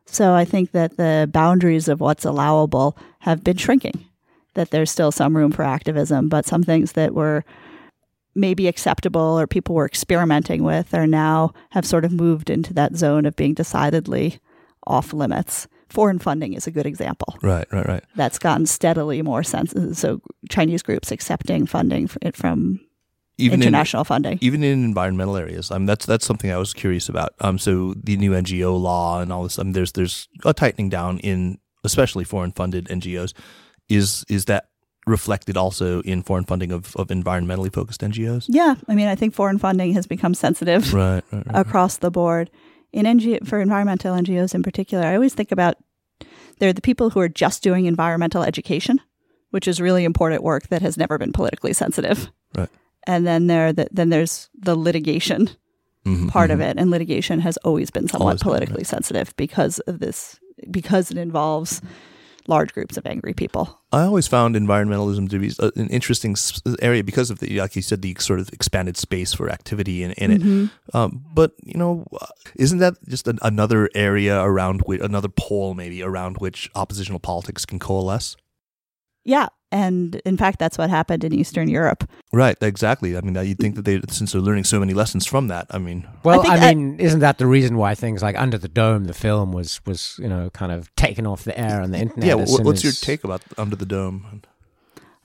[0.06, 4.04] So I think that the boundaries of what's allowable have been shrinking.
[4.54, 7.44] That there's still some room for activism, but some things that were
[8.34, 12.96] maybe acceptable or people were experimenting with are now have sort of moved into that
[12.96, 14.38] zone of being decidedly
[14.86, 15.66] off limits.
[15.88, 17.36] Foreign funding is a good example.
[17.42, 18.04] right, right, right.
[18.16, 19.72] That's gotten steadily more sense.
[19.98, 20.20] So
[20.50, 22.80] Chinese groups accepting funding from
[23.38, 24.38] Even in, international funding.
[24.40, 25.70] even in environmental areas.
[25.70, 27.34] Um, that's that's something I was curious about.
[27.40, 29.58] Um, so the new NGO law and all this.
[29.58, 33.32] Um, there's there's a tightening down in especially foreign funded NGOs.
[33.88, 34.70] Is is that
[35.06, 38.46] reflected also in foreign funding of, of environmentally focused NGOs?
[38.48, 41.56] Yeah, I mean, I think foreign funding has become sensitive Right, right, right.
[41.56, 42.50] across the board.
[42.92, 45.76] In NGO, for environmental NGOs in particular, I always think about
[46.58, 49.00] they're the people who are just doing environmental education,
[49.50, 52.30] which is really important work that has never been politically sensitive.
[52.56, 52.68] Right.
[53.06, 55.50] And then there, the, then there's the litigation
[56.06, 56.70] Mhm, part of mhm.
[56.70, 60.38] it, and litigation has always been somewhat Always been, politically sensitive because of this,
[60.70, 61.80] because it involves
[62.46, 63.80] large groups of angry people.
[63.92, 66.36] I always found environmentalism to be an interesting
[66.82, 70.12] area because of the, like you said, the sort of expanded space for activity in,
[70.12, 70.64] in Mm-hmm.
[70.64, 70.94] it.
[70.94, 72.26] Um, but you know, uh,
[72.56, 77.64] isn't that just an, another area around which another pole maybe around which oppositional politics
[77.64, 78.36] can coalesce?
[79.24, 82.08] Yeah, and in fact, that's what happened in Eastern Europe.
[82.32, 83.16] Right, exactly.
[83.16, 85.78] I mean, you'd think that they, since they're learning so many lessons from that, I
[85.78, 89.04] mean, Well, I, I- mean, isn't that the reason why things like Under the Dome,
[89.06, 92.26] the film, was was you know kind of taken off the air on the internet?
[92.26, 92.34] yeah.
[92.36, 94.42] as What, soon what's your take about Under the Dome?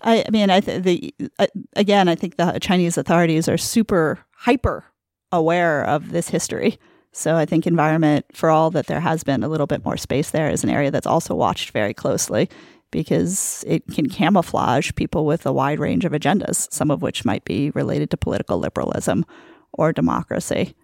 [0.01, 4.19] I, I mean, I th- the uh, again, I think the Chinese authorities are super
[4.31, 4.85] hyper
[5.31, 6.79] aware of this history.
[7.11, 10.29] So I think environment, for all that there has been a little bit more space
[10.29, 12.49] there, is an area that's also watched very closely
[12.91, 17.45] because it can camouflage people with a wide range of agendas, some of which might
[17.45, 19.25] be related to political liberalism
[19.73, 20.75] or democracy.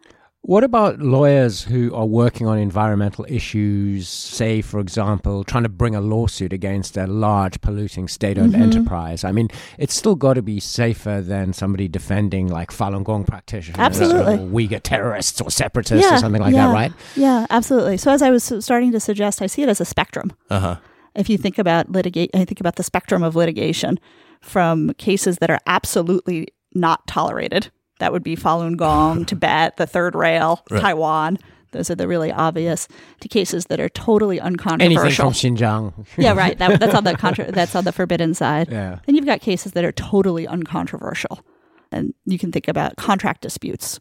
[0.48, 5.96] What about lawyers who are working on environmental issues, say, for example, trying to bring
[5.96, 8.62] a lawsuit against a large polluting state owned Mm-hmm.
[8.62, 9.24] enterprise?
[9.24, 9.48] I mean,
[9.80, 14.36] it's still got to be safer than somebody defending like Falun Gong practitioners Absolutely.
[14.36, 16.94] or Uyghur terrorists or separatists or something like yeah, that, right?
[17.16, 17.98] Yeah, absolutely.
[17.98, 20.32] So as I was starting to suggest, I see it as a spectrum.
[20.52, 20.76] Uh huh.
[21.16, 24.00] If you think about litigate, I think about the spectrum of litigation
[24.42, 27.72] from cases that are absolutely not tolerated.
[28.00, 30.82] That would be Falun Gong, Tibet, the Third Rail, Right.
[30.82, 31.38] Taiwan.
[31.72, 32.88] Those are the really obvious.
[33.22, 34.86] To cases that are totally uncontroversial.
[34.86, 35.56] Anything uncontroversial.
[35.58, 36.06] from Xinjiang.
[36.18, 36.58] yeah, right.
[36.58, 38.70] That, that's on the contra- that's on the forbidden side.
[38.72, 39.00] Yeah.
[39.06, 41.46] Then you've got cases that are totally uncontroversial,
[41.92, 44.00] and you can think about contract disputes.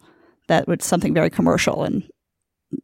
[0.48, 2.08] That would something very commercial and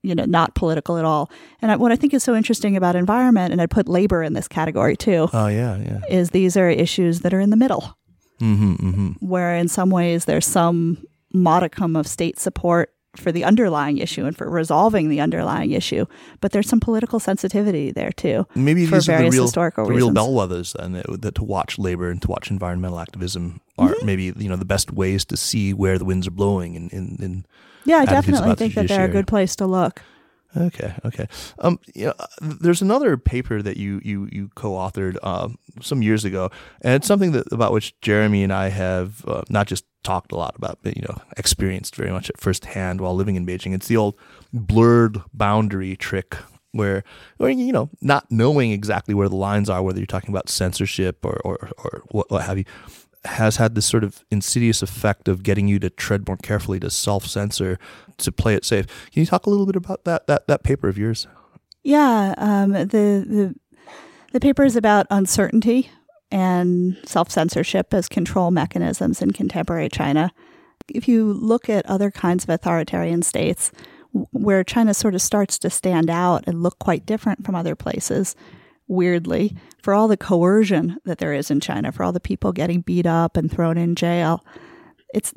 [0.02, 1.30] you know not political at all.
[1.62, 4.32] And I, what I think is so interesting about environment, and I put labor in
[4.34, 6.00] this category too, Oh yeah, yeah.
[6.08, 7.96] is these are issues that are in the middle,
[8.40, 8.72] Mm-hmm.
[8.74, 9.26] Mm-hmm.
[9.26, 10.98] where in some ways there's some
[11.32, 16.06] modicum of state support for the underlying issue and for resolving the underlying issue,
[16.40, 18.46] but there's some political sensitivity there too.
[18.54, 21.44] Maybe for these are the various real, historical the real bellwethers then that, that to
[21.44, 24.06] watch labor and to watch environmental activism are Mm-hmm.
[24.06, 27.16] maybe you know the best ways to see where the winds are blowing in in,
[27.20, 27.46] in
[27.90, 30.02] Yeah, I definitely think that they're a good place to look.
[30.56, 31.28] Okay, okay.
[31.60, 35.48] Um, yeah, there's another paper that you you you co-authored uh,
[35.80, 36.50] some years ago,
[36.82, 40.36] and it's something that about which Jeremy and I have uh, not just talked a
[40.36, 43.74] lot about, but you know, experienced very much at first hand while living in Beijing.
[43.74, 44.16] It's the old
[44.52, 46.36] blurred boundary trick,
[46.72, 47.04] where,
[47.36, 51.24] where you know, not knowing exactly where the lines are, whether you're talking about censorship
[51.24, 52.64] or or, or what, what have you,
[53.24, 56.90] has had this sort of insidious effect of getting you to tread more carefully, to
[56.90, 57.78] self-censor,
[58.18, 58.86] to play it safe.
[59.10, 61.26] Can you talk a little bit about that that that paper of yours?
[61.82, 63.54] Yeah, um, the the
[64.32, 65.90] the paper is about uncertainty
[66.30, 70.30] and self censorship as control mechanisms in contemporary China.
[70.88, 73.70] If you look at other kinds of authoritarian states,
[74.12, 78.34] where China sort of starts to stand out and look quite different from other places,
[78.90, 82.82] weirdly, for all the coercion that there is in China, for all the people getting
[82.82, 84.44] beat up and thrown in jail,
[85.14, 85.32] it's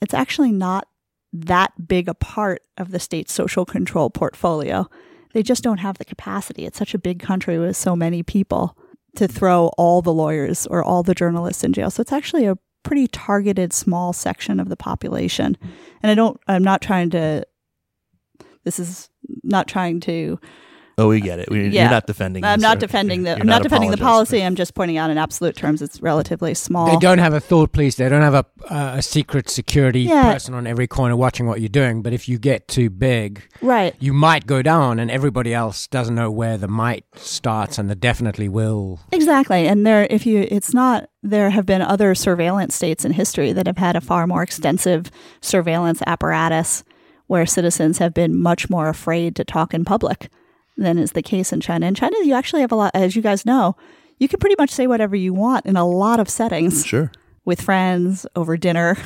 [0.00, 0.86] it's actually not
[1.32, 4.88] that big a part of the state's social control portfolio
[5.34, 6.64] they just don't have the capacity.
[6.64, 8.78] It's such a big country with so many people
[9.16, 11.90] to throw all the lawyers or all the journalists in jail.
[11.90, 15.58] So it's actually a pretty targeted small section of the population.
[16.02, 17.44] And I don't I'm not trying to
[18.64, 19.10] this is
[19.42, 20.38] not trying to
[20.96, 21.50] Oh, we get it.
[21.50, 21.82] We, Yeah.
[21.82, 22.44] You're not defending.
[22.44, 23.30] I'm this, not or- defending the.
[23.30, 24.42] you're I'm not defending the policy.
[24.44, 26.86] I'm just pointing out in absolute terms, it's relatively small.
[26.86, 27.96] They don't have a thought police.
[27.96, 30.32] They don't have a, uh, a secret security Yeah.
[30.32, 32.02] person on every corner watching what you're doing.
[32.02, 33.94] But if you get too big, right.
[33.98, 37.94] you might go down, and everybody else doesn't know where the might starts, and the
[37.96, 39.00] definitely will.
[39.10, 39.66] Exactly.
[39.66, 43.66] And there, if you, it's not, there have been other surveillance states in history that
[43.66, 46.84] have had a far more extensive surveillance apparatus
[47.26, 50.30] where citizens have been much more afraid to talk in public
[50.76, 51.86] than is the case in China.
[51.86, 53.76] In China, you actually have a lot, as you guys know,
[54.18, 57.10] you can pretty much say whatever you want in a lot of settings Sure.
[57.44, 58.96] with friends, over dinner.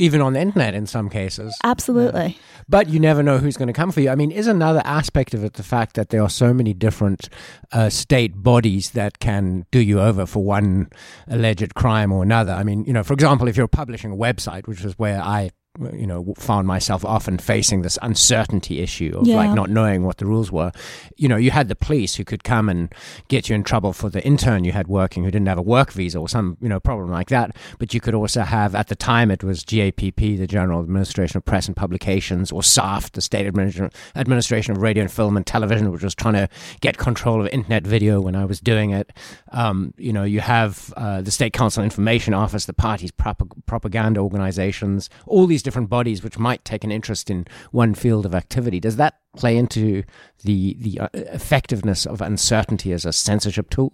[0.00, 1.56] Even on the internet, in some cases.
[1.64, 2.38] Absolutely.
[2.68, 4.10] But you never know who's going to come for you.
[4.10, 7.28] I mean, is another aspect of it the fact that there are so many different
[7.72, 10.88] uh, state bodies that can do you over for one
[11.26, 12.52] alleged crime or another?
[12.52, 15.50] I mean, you know, for example, if you're publishing a website, which is where I,
[15.92, 19.36] you know, found myself often facing this uncertainty issue of Yeah.
[19.36, 20.72] like not knowing what the rules were.
[21.16, 22.92] You know, you had the police who could come and
[23.28, 25.92] get you in trouble for the intern you had working who didn't have a work
[25.92, 27.54] visa or some, you know, problem like that.
[27.78, 31.44] But you could also have, at the time, it was GAPP, the General Administration of
[31.44, 35.90] Press and Publications, or SARFT, the State Administra- Administration of Radio and Film and Television,
[35.92, 36.48] which was trying to
[36.80, 39.12] get control of internet video when I was doing it.
[39.52, 44.20] Um, you know, you have uh, the State Council Information Office, the party's prop- propaganda
[44.20, 48.80] organizations, all these different bodies which might take an interest in one field of activity.
[48.80, 50.02] Does that play into
[50.44, 53.92] the the uh, effectiveness of uncertainty as a censorship tool?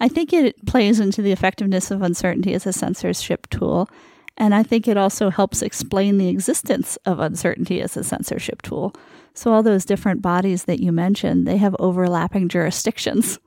[0.00, 3.88] I think it plays into the effectiveness of uncertainty as a censorship tool.
[4.36, 8.92] And I think it also helps explain the existence of uncertainty as a censorship tool.
[9.34, 13.38] So, all those different bodies that you mentioned, they have overlapping jurisdictions.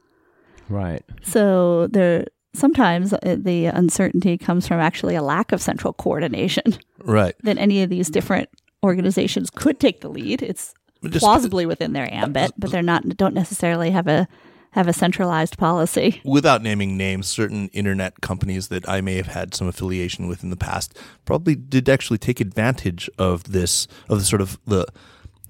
[0.70, 1.04] Right.
[1.22, 2.26] So, there
[2.58, 6.64] sometimes uh, the uncertainty comes from actually a lack of central coordination
[7.04, 7.36] Right.
[7.44, 8.50] that any of these different
[8.84, 10.42] organizations could take the lead.
[10.42, 14.28] It's Just- plausibly within their ambit, but they're not don't necessarily have a
[14.72, 16.20] have a centralized policy.
[16.26, 20.50] Without naming names, certain internet companies that I may have had some affiliation with in
[20.50, 24.86] the past probably did actually take advantage of this, of the sort of the,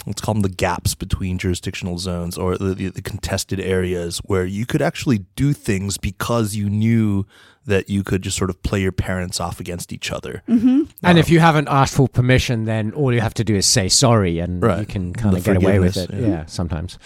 [0.05, 4.45] let's call them the gaps between jurisdictional zones or the, the, the contested areas where
[4.45, 7.25] you could actually do things because you knew
[7.65, 10.43] that you could just sort of play your parents off against each other.
[10.47, 13.89] And if you haven't asked for permission, then all you have to do is say
[13.89, 14.79] sorry, and Right.
[14.81, 16.11] you can kind The of get away with it.
[16.13, 16.19] Yeah.
[16.27, 16.45] yeah.
[16.45, 16.99] sometimes.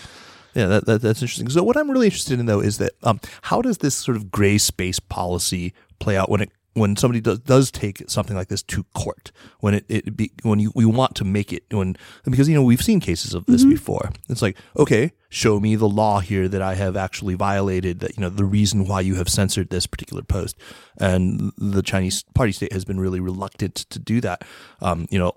[0.56, 1.48] Yeah, that, that, that's interesting.
[1.50, 4.32] So, what I'm really interested in though is that um, how does this sort of
[4.32, 8.64] gray space policy play out when it when somebody does, does take something like this
[8.64, 12.50] to court when it, it be when you we want to make it when because
[12.50, 14.12] you know we've seen cases of this before.
[14.30, 18.22] It's like okay show me the law here that I have actually violated that you
[18.22, 20.58] know the reason why you have censored this particular post.
[20.98, 24.44] And the Chinese party state has been really reluctant to do that.
[24.82, 25.34] Um, you know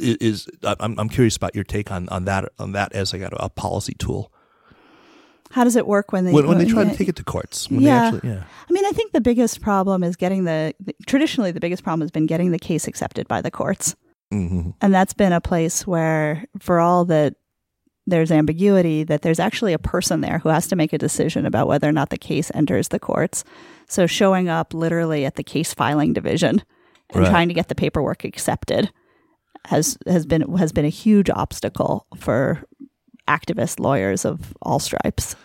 [0.00, 3.30] is I'm I'm curious about your take on on that on that as like a,
[3.38, 4.32] a policy tool
[5.54, 7.70] How does it work when they when, when they try to take it to courts.
[7.70, 8.10] When Yeah.
[8.10, 8.42] They actually, yeah.
[8.68, 12.00] I mean, I think the biggest problem is getting the, the traditionally the biggest problem
[12.00, 13.94] has been getting the case accepted by the courts.
[14.32, 17.34] hmm And that's been a place where for all that
[18.06, 21.68] there's ambiguity that there's actually a person there who has to make a decision about
[21.68, 23.44] whether or not the case enters the courts.
[23.88, 26.62] So showing up literally at the case filing division
[27.10, 27.30] and Right.
[27.30, 28.90] trying to get the paperwork accepted
[29.66, 32.64] has has been has been a huge obstacle for
[33.28, 35.36] activist lawyers of all stripes.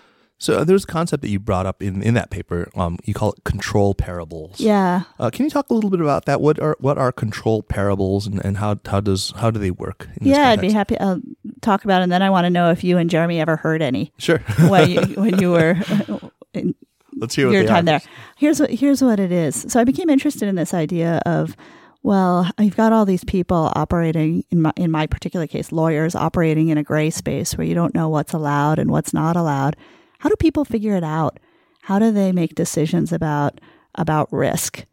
[0.41, 2.69] So uh, there's a concept that you brought up in, in that paper.
[2.73, 4.57] Um, you call it control parables.
[4.61, 5.01] Yeah.
[5.19, 6.39] Uh, can you talk a little bit about that?
[6.39, 10.07] What are what are control parables and, and how how does how do they work?
[10.21, 10.97] Yeah, I'd be happy.
[10.97, 11.19] I'll
[11.59, 12.03] talk about it.
[12.03, 14.37] And then I want to know if you and Jeremy ever heard any Sure.
[14.69, 15.75] when you, when you were
[16.53, 16.73] in
[17.17, 17.99] Let's hear what your time are.
[17.99, 18.01] there.
[18.37, 19.65] Here's what here's what it is.
[19.67, 21.57] So I became interested in this idea of,
[22.01, 26.69] well, I've got all these people operating in my in my particular case, lawyers operating
[26.69, 29.75] in a gray space where you don't know what's allowed and what's not allowed.
[30.19, 31.39] How do people figure it out?
[31.83, 33.59] How do they make decisions about
[33.95, 34.85] about risk?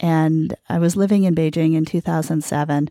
[0.00, 2.90] And I was living in Beijing in 2007,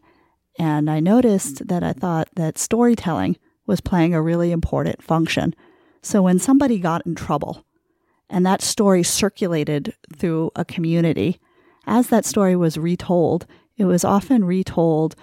[0.57, 5.53] and I noticed that I thought that storytelling was playing a really important function.
[6.01, 7.65] So when somebody got in trouble,
[8.31, 11.39] and that story circulated through a community.
[11.85, 13.45] As that story was retold,
[13.77, 15.15] it was often retold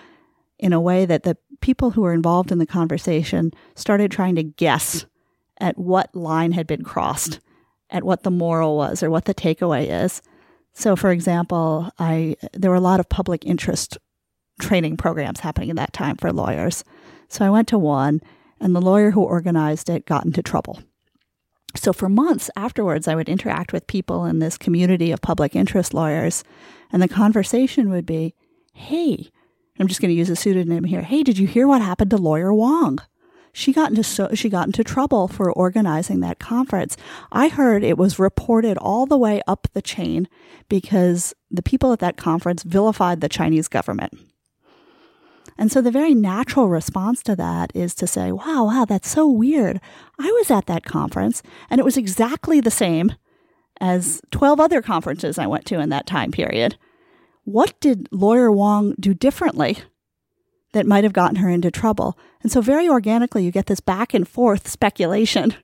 [0.59, 4.43] in a way that the people who were involved in the conversation started trying to
[4.43, 5.07] guess
[5.61, 7.41] at what line had been crossed,
[7.91, 10.21] at what the moral was or what the takeaway is.
[10.73, 13.99] So, for example, I there were a lot of public interest
[14.61, 16.85] training programs happening at that time for lawyers.
[17.29, 18.21] So I went to one,
[18.61, 20.83] and the lawyer who organized it got into trouble.
[21.75, 25.95] So for months afterwards, I would interact with people in this community of public interest
[25.95, 26.43] lawyers,
[26.91, 28.35] and the conversation would be,
[28.73, 29.31] "Hey,
[29.79, 31.03] I'm just going to use a pseudonym here.
[31.03, 32.99] Hey, did you hear what happened to lawyer Wong?"
[33.53, 36.97] she got into so she got into trouble for organizing that conference.
[37.33, 40.29] I heard it was reported all the way up the chain
[40.69, 44.13] because the people at that conference vilified the Chinese government.
[45.59, 49.29] And so the very natural response to that is to say, wow, wow, that's so
[49.29, 49.81] weird.
[50.19, 53.13] I was at that conference and it was exactly the same
[53.81, 56.77] as 12 other conferences I went to in that time period.
[57.45, 59.79] What did lawyer Wong do differently
[60.73, 62.17] that might have gotten her into trouble?
[62.43, 65.55] And so very organically, you get this back and forth speculation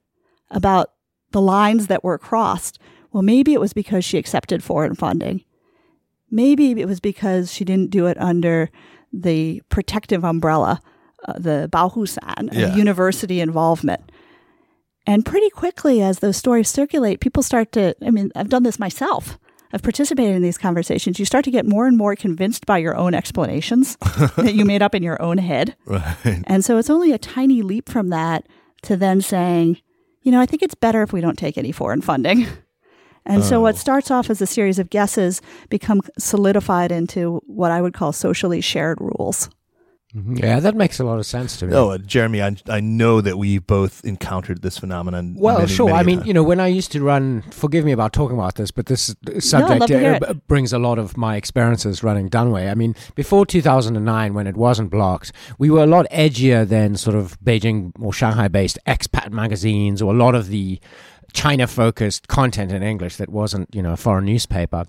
[0.51, 0.92] about
[1.30, 2.78] the lines that were crossed.
[3.12, 5.45] Well, maybe it was because she accepted foreign funding.
[6.30, 8.70] Maybe it was because she didn't do it under
[9.23, 10.81] the protective umbrella,
[11.27, 12.75] uh, the Baohusan, Yeah.
[12.75, 14.11] university involvement.
[15.07, 18.79] And pretty quickly, as those stories circulate, people start to, I mean, I've done this
[18.79, 19.39] myself.
[19.73, 21.19] I've participated in these conversations.
[21.19, 23.97] You start to get more and more convinced by your own explanations
[24.37, 25.77] that you made up in your own head.
[25.85, 26.17] Right.
[26.45, 28.47] And so it's only a tiny leap from that
[28.83, 29.79] to then saying,
[30.23, 32.47] you know, I think it's better if we don't take any foreign funding.
[33.27, 37.81] And so what starts off as a series of guesses become solidified into what I
[37.81, 39.49] would call socially shared rules.
[40.14, 41.75] Yeah, that makes a lot of sense to me.
[41.75, 45.35] Oh, uh, Jeremy, I, I know that we both encountered this phenomenon.
[45.37, 45.87] Well, many, sure.
[45.87, 46.29] many I a mean, time.
[46.29, 49.16] you know, when I used to run, forgive me about talking about this, but this
[49.41, 52.70] subject love to hear uh, brings a lot of my experiences running Danwei.
[52.70, 57.16] I mean, before 2009, when it wasn't blocked, we were a lot edgier than sort
[57.16, 60.79] of Beijing or Shanghai based expat magazines or a lot of the
[61.35, 64.87] China focused content in English that wasn't, you know, a foreign newspaper.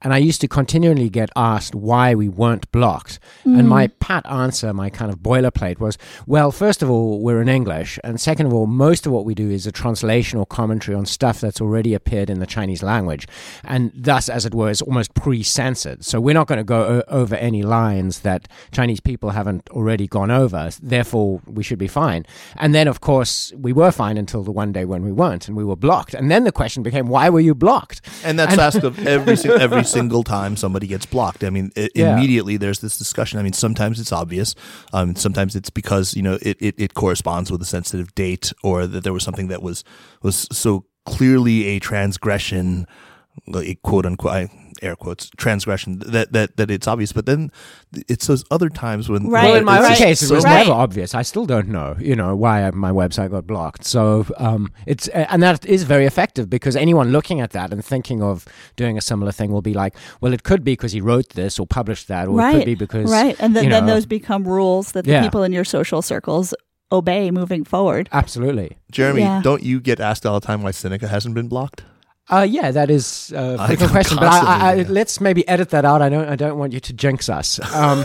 [0.00, 3.18] And I used to continually get asked why we weren't blocked.
[3.44, 3.98] And my mm.
[3.98, 7.98] pat answer, my kind of boilerplate was, well, first of all, we're in English.
[8.04, 11.04] And second of all, most of what we do is a translation or commentary on
[11.04, 13.26] stuff that's already appeared in the Chinese language.
[13.64, 16.04] And thus, as it were, is almost pre censored.
[16.04, 20.06] So we're not going to go o- over any lines that Chinese people haven't already
[20.06, 20.70] gone over.
[20.80, 22.24] Therefore, we should be fine.
[22.56, 25.56] And then, of course, we were fine until the one day when we weren't and
[25.56, 25.87] we were blocked.
[26.14, 28.00] And then the question became, why were you blocked?
[28.24, 31.42] And that's asked of every every single time somebody gets blocked.
[31.44, 32.16] I mean, i Yeah.
[32.16, 33.38] immediately there's this discussion.
[33.38, 34.54] I mean, sometimes it's obvious.
[34.92, 38.86] Um, sometimes it's because you know it, it, it corresponds with a sensitive date, or
[38.86, 39.84] that there was something that was
[40.22, 42.86] was so clearly a transgression,
[43.46, 44.32] like, quote unquote.
[44.32, 47.50] I, air quotes transgression that that that it's obvious but then
[48.08, 50.44] it's those other times when Right, well, in my it's own just case, it was
[50.44, 50.58] Right.
[50.66, 51.14] never obvious.
[51.14, 53.84] I still don't know, you know, why my website got blocked.
[53.84, 58.22] So um, it's and that is very effective because anyone looking at that and thinking
[58.22, 61.30] of doing a similar thing will be like, well, it could be because he wrote
[61.30, 62.54] this or published that, or right.
[62.54, 63.36] it could be because right.
[63.38, 65.22] And then, you then those become rules that the Yeah.
[65.22, 66.54] people in your social circles
[66.92, 68.08] obey moving forward.
[68.12, 68.76] absolutely.
[68.90, 69.40] Jeremy Yeah.
[69.42, 71.82] don't you get asked all the time why Sinica hasn't been blocked
[72.30, 74.88] Uh, yeah, that is uh, a I frequent question, but I, I, I, constantly do
[74.88, 74.92] that.
[74.92, 76.02] let's maybe edit that out.
[76.02, 76.28] I don't.
[76.28, 77.58] I don't want you to jinx us.
[77.74, 78.04] Um,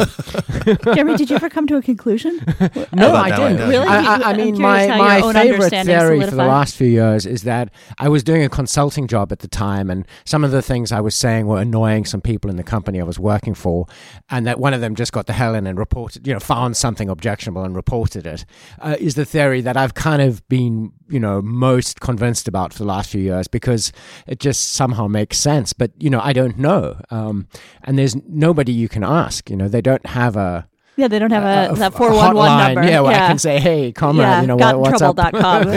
[0.96, 2.40] Jeremy, did you ever come to a conclusion?
[2.94, 3.60] No, I didn't.
[3.60, 3.88] one, Really?
[3.88, 7.26] I, I, I mean, my, my own favorite understanding theory for the last few years
[7.26, 10.62] is that I was doing a consulting job at the time, and some of the
[10.62, 13.88] things I was saying were annoying some people in the company I was working for,
[14.30, 16.78] and that one of them just got the hell in and reported, you know, found
[16.78, 18.46] something objectionable and reported it.
[18.80, 22.80] Uh, is the theory that I've kind of been, you know, most convinced about for
[22.80, 23.92] the last few years because
[24.28, 25.72] it just somehow makes sense.
[25.72, 27.48] But you know, I don't know, um,
[27.84, 29.50] and there's nobody you can ask.
[29.50, 32.36] You know, they don't have a Yeah, they don't have a, a- that a 411
[32.36, 32.90] hotline, number.
[32.90, 35.16] Yeah, where I can say, hey, comrade, yeah, you know, what, what's up?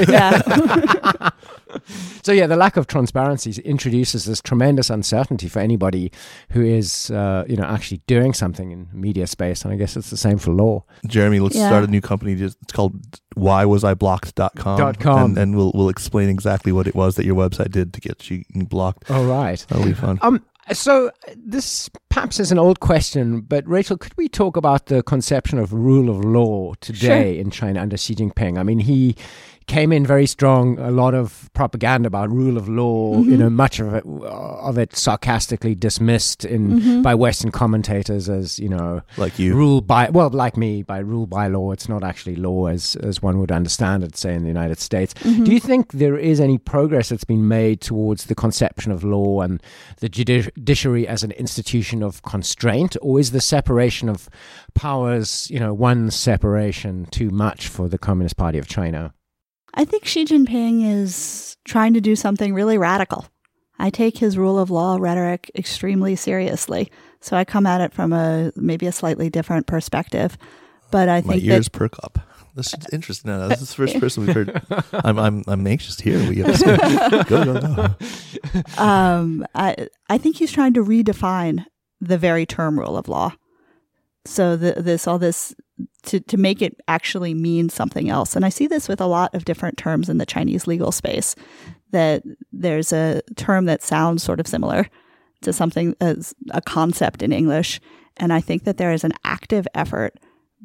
[0.09, 1.31] yeah.
[2.23, 6.11] So yeah, the lack of transparency introduces this tremendous uncertainty for anybody
[6.51, 10.11] who is, uh, you know, actually doing something in media space, and I guess it's
[10.11, 10.85] the same for law.
[11.07, 11.69] Jeremy, let's Yeah.
[11.69, 12.35] start a new company.
[12.35, 12.95] Just it's called
[13.37, 14.79] whywasiblocked.com.
[14.79, 15.31] Dot com.
[15.31, 18.29] And, and we'll we'll explain exactly what it was that your website did to get
[18.31, 19.11] you blocked.
[19.11, 19.65] All right.
[19.69, 20.19] That'll be fun.
[20.23, 20.45] Um.
[20.73, 25.01] So uh, this perhaps is an old question, but Rachel, could we talk about the
[25.05, 28.59] conception of rule of law today in China under Xi Jinping?
[28.59, 29.15] I mean, he
[29.67, 30.79] came in very strong.
[30.79, 33.17] A lot of propaganda about rule of law.
[33.19, 33.39] You mm-hmm.
[33.39, 37.03] know, much of it uh, of it sarcastically dismissed in mm-hmm.
[37.03, 39.55] by Western commentators as you know like you.
[39.55, 43.23] rule by well like me by rule by law it's not actually law as as
[43.23, 45.45] one would understand it say in the united states mm-hmm.
[45.45, 49.41] do you think there is any progress that's been made towards the conception of law
[49.41, 49.63] and
[49.99, 54.29] the judiciary as an institution of constraint or is the separation of
[54.75, 59.13] powers you know one separation too much for the communist party of china
[59.77, 63.27] I think Xi Jinping is trying to do something really radical.
[63.79, 66.91] I take his rule of law rhetoric extremely seriously.
[67.21, 70.39] So I come at it from a maybe a slightly different perspective.
[70.91, 72.19] But I My think ears that perk up.
[72.55, 73.31] This is interesting.
[73.49, 74.63] This is the first person we've heard.
[74.93, 77.23] I'm I'm I'm anxious to hear what you have to say.
[77.29, 78.83] Go go go.
[78.83, 81.67] um, I I think he's trying to redefine
[82.01, 83.33] the very term rule of law.
[84.27, 85.55] So the, this all this
[86.05, 88.37] to, to make it actually mean something else.
[88.37, 91.35] And I see this with a lot of different terms in the Chinese legal space,
[91.91, 92.23] that
[92.53, 94.89] there's a term that sounds sort of similar
[95.43, 97.81] to something as a concept in English.
[98.17, 100.15] And I think that there is an active effort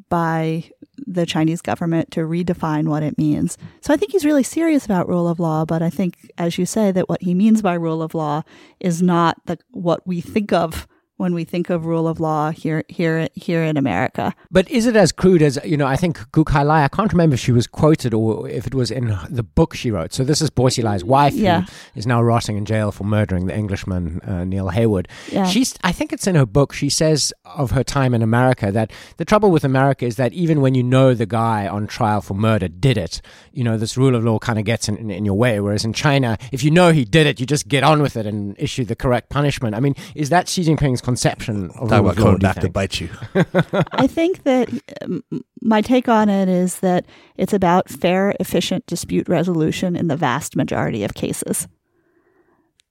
[0.08, 0.70] by
[1.06, 3.58] the Chinese government to redefine what it means.
[3.80, 6.66] So I think he's really serious about rule of law, but I think, as you
[6.66, 8.42] say, that what he means by rule of law
[8.80, 10.86] is not the, what we think of
[11.16, 14.34] when we think of rule of law here here here in America.
[14.50, 15.86] But is it as crude as you know?
[15.86, 16.84] I think Gu Kailai.
[16.84, 19.90] I can't remember if she was quoted or if it was in the book she
[19.90, 20.12] wrote.
[20.12, 21.62] So this is Bo Xilai's wife, yeah.
[21.62, 25.08] who is now rotting in jail for murdering the Englishman uh, Neil Heywood.
[25.30, 25.46] Yeah.
[25.46, 25.74] She's.
[25.84, 26.72] I think it's in her book.
[26.72, 30.60] She says of her time in America that the trouble with America is that even
[30.60, 33.20] when you know the guy on trial for murder did it,
[33.52, 35.60] you know this rule of law kind of gets in, in, in your way.
[35.60, 38.26] Whereas in China, if you know he did it, you just get on with it
[38.26, 39.74] and issue the correct punishment.
[39.74, 42.24] I mean, is that Xi Jinping's conception of Talk rule about of law?
[42.24, 43.10] coming do you back to bite you.
[43.92, 44.70] I think that
[45.02, 45.22] um,
[45.60, 47.04] my take on it is that
[47.36, 51.68] it's about fair, efficient dispute resolution in the vast majority of cases.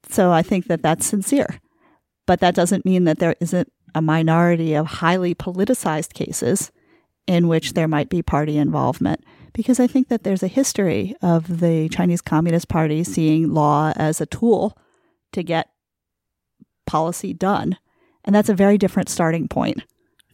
[0.09, 1.59] So I think that that's sincere.
[2.28, 6.72] But that doesn't mean that there isn't a minority of highly politicized cases
[7.26, 9.24] in which there might be party involvement.
[9.53, 14.22] Because I think that there's a history of the Chinese Communist Party seeing law as
[14.22, 14.78] a tool
[15.34, 15.69] to get
[16.86, 17.78] policy done.
[18.26, 19.84] And that's a very different starting point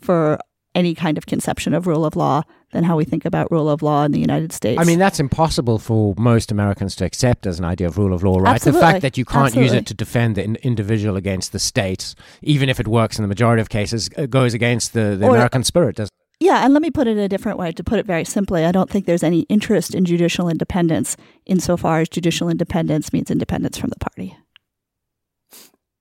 [0.01, 0.39] for
[0.75, 3.81] any kind of conception of rule of law than how we think about rule of
[3.81, 4.79] law in the United States.
[4.79, 8.23] I mean, that's impossible for most Americans to accept as an idea of rule of
[8.23, 8.55] law, right?
[8.55, 8.79] Absolutely.
[8.81, 12.13] The fact that you can't use it to defend the in- individual against the state,
[12.41, 15.35] even if it works in the majority of cases, uh, goes against the, the Or-
[15.35, 17.71] American spirit, doesn't Yeah, and let me put it a different way.
[17.71, 21.17] To put it very simply, I don't think there's any interest in judicial independence
[21.47, 24.37] insofar as judicial independence means independence from the party.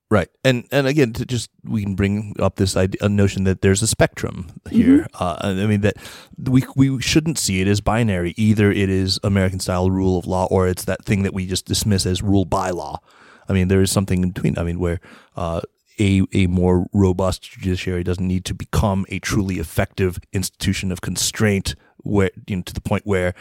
[0.09, 3.61] Right, and and again, to just we can bring up this idea, a notion that
[3.61, 5.09] there's a spectrum here.
[5.15, 5.97] Uh, I mean that
[6.39, 8.33] we we shouldn't see it as binary.
[8.37, 11.67] Either it is American style rule of law, or it's that thing that we just
[11.67, 13.01] dismiss as rule by law.
[13.49, 14.57] I mean, there is something in between.
[14.57, 15.01] I mean, where
[15.35, 15.63] uh,
[15.99, 21.75] a a more robust judiciary doesn't need to become a truly effective institution of constraint,
[21.99, 23.35] where you know to the point where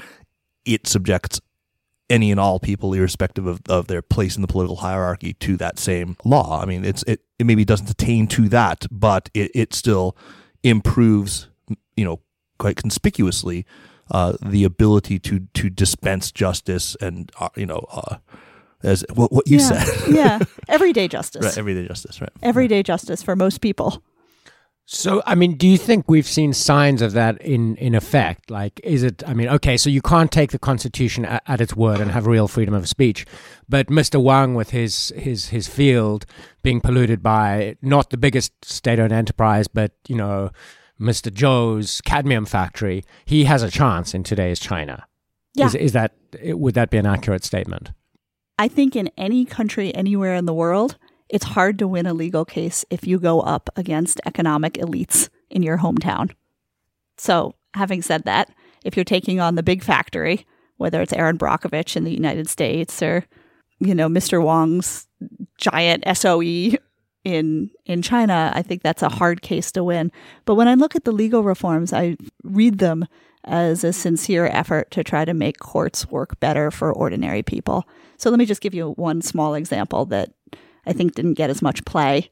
[0.65, 1.39] it subjects
[2.09, 5.79] any and all people, irrespective of, of their place in the political hierarchy, to that
[5.79, 6.61] same law.
[6.61, 10.15] I mean, it's it, it maybe doesn't attain to that, but it, it still
[10.63, 11.47] improves,
[11.95, 12.21] you know,
[12.57, 13.65] quite conspicuously
[14.11, 18.17] uh, the ability to to dispense justice and uh, you know uh,
[18.83, 19.83] as what what you yeah.
[19.83, 21.43] said, yeah, everyday justice.
[21.43, 21.57] right?
[21.57, 22.29] Everyday justice, right?
[22.43, 24.03] everyday justice for most people.
[24.87, 28.51] So, I mean, do you think we've seen signs of that in, in effect?
[28.51, 31.75] Like, is it, I mean, okay, so you can't take the Constitution at, at its
[31.75, 33.25] word and have real freedom of speech.
[33.67, 34.21] But Mr.
[34.21, 36.27] Wang, with his, his, his field
[36.61, 40.51] being polluted by not the biggest state owned enterprise, but, you know,
[41.01, 41.33] Mr.
[41.33, 45.07] Joe's cadmium factory, he has a chance in today's China.
[45.55, 45.65] Yeah.
[45.65, 46.13] Is, is that,
[46.43, 47.91] would that be an accurate statement?
[48.59, 50.97] I think in any country anywhere in the world,
[51.29, 55.63] it's hard to win a legal case if you go up against economic elites in
[55.63, 56.31] your hometown.
[57.17, 58.49] So, having said that,
[58.83, 60.45] if you're taking on the big factory,
[60.77, 63.25] whether it's Erin Brockovich in the United States or,
[63.79, 64.43] you know, Mr.
[64.43, 65.07] Wong's
[65.57, 66.77] giant SOE
[67.23, 70.11] in in China, I think that's a hard case to win.
[70.45, 73.05] But when I look at the legal reforms, I read them
[73.45, 77.87] as a sincere effort to try to make courts work better for ordinary people.
[78.17, 80.33] So let me just give you one small example that
[80.85, 82.29] I think didn't get as much play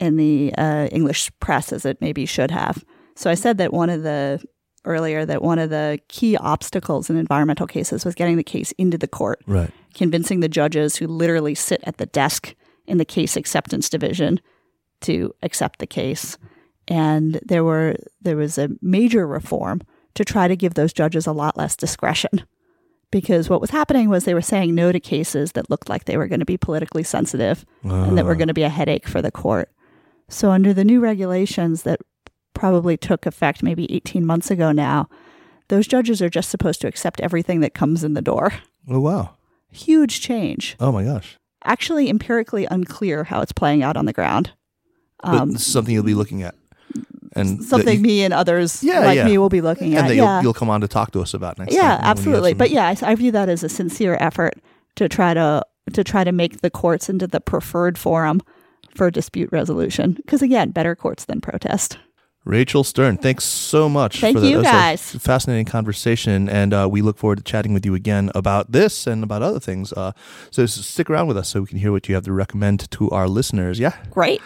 [0.00, 2.84] in the uh, English press as it maybe should have.
[3.16, 4.42] So I said that one of the
[4.84, 8.96] earlier that one of the key obstacles in environmental cases was getting the case into
[8.96, 9.70] the court Right.
[9.92, 12.54] convincing the judges who literally sit at the desk
[12.86, 14.40] in the case acceptance division
[15.02, 16.38] to accept the case.
[16.86, 19.82] And there were there was a major reform
[20.14, 22.42] to try to give those judges a lot less discretion.
[23.10, 26.16] Because what was happening was they were saying no to cases that looked like they
[26.18, 29.22] were going to be politically sensitive and that were going to be a headache for
[29.22, 29.70] the court.
[30.28, 32.00] So under the new regulations that
[32.52, 35.08] probably took effect maybe 18 months ago now,
[35.68, 38.52] those judges are just supposed to accept everything that comes in the door.
[38.90, 39.36] Oh wow.
[39.70, 41.36] Huge change Oh my gosh.
[41.64, 44.52] actually empirically unclear how it's playing out on the ground.
[45.24, 46.54] Um, this is something you'll be looking at,
[47.34, 49.24] and something you- me and others Yeah, like yeah.
[49.26, 50.08] me will be looking and at.
[50.08, 51.74] that Yeah, you'll, you'll come on to talk to us about next.
[51.74, 52.54] yeah, time when you have absolutely.
[52.54, 54.54] But yeah, I, I view that as a sincere effort
[54.96, 55.64] to try to
[55.94, 58.40] to try to make the courts into the preferred forum
[58.94, 60.12] for dispute resolution.
[60.12, 61.98] Because again, better courts than protest.
[62.48, 64.20] Rachel Stern, thanks so much.
[64.20, 64.48] Thank for that.
[64.48, 65.12] you, guys.
[65.16, 69.22] fascinating conversation, and uh, we look forward to chatting with you again about this and
[69.22, 69.92] about other things.
[69.92, 70.12] Uh,
[70.50, 73.10] so stick around with us so we can hear what you have to recommend to
[73.10, 73.78] our listeners.
[73.78, 73.94] Yeah.
[74.10, 74.40] Great.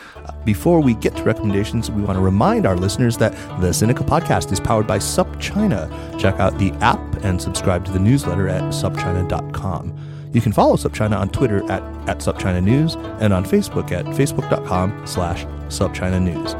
[0.44, 3.30] Before we get to recommendations, we want to remind our listeners that
[3.60, 6.18] the Sinica Podcast is powered by SupChina.
[6.18, 9.96] Check out the app and subscribe to the newsletter at supchina.com.
[10.32, 15.06] You can follow SupChina on Twitter at, at SupChina News and on Facebook at facebook.com
[15.06, 16.54] slash SupChina News.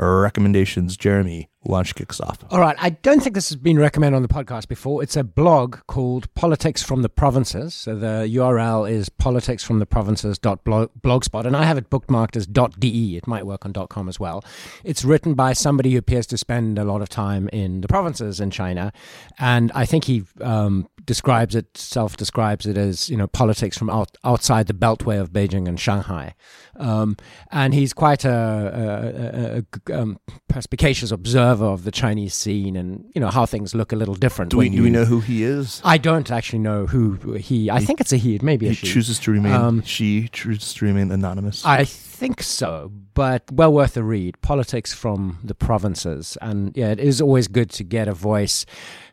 [0.00, 1.49] Recommendations, Jeremy.
[1.62, 2.38] Why don't you kick us off?
[2.50, 2.74] All right.
[2.78, 5.02] I don't think this has been recommended on the podcast before.
[5.02, 7.74] It's a blog called Politics from the Provinces.
[7.74, 13.16] So the URL is politicsfromtheprovinces.blogspot, and I have it bookmarked as .de.
[13.16, 14.42] It might work on .com as well.
[14.84, 18.40] It's written by somebody who appears to spend a lot of time in the provinces
[18.40, 18.90] in China,
[19.38, 24.16] and I think he um, describes it, self-describes it as you know politics from out,
[24.24, 26.34] outside the beltway of Beijing and Shanghai.
[26.76, 27.18] Um,
[27.50, 33.10] and he's quite a, a, a, a um, perspicacious observer of the Chinese scene and
[33.14, 34.50] you know how things look a little different.
[34.52, 35.80] Do we, when do we know who he is?
[35.84, 37.70] I don't actually know who he.
[37.70, 38.36] I think it's a he.
[38.36, 38.86] It may be a He she.
[38.86, 41.64] chooses to remain, Um, she chooses to remain anonymous.
[41.66, 44.40] I think so, but well worth a read.
[44.42, 48.64] Politics from the provinces, and yeah, it is always good to get a voice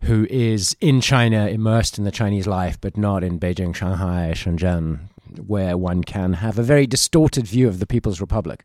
[0.03, 4.99] who is in China, immersed in the Chinese life, but not in Beijing, Shanghai, Shenzhen,
[5.45, 8.63] where one can have a very distorted view of the People's Republic.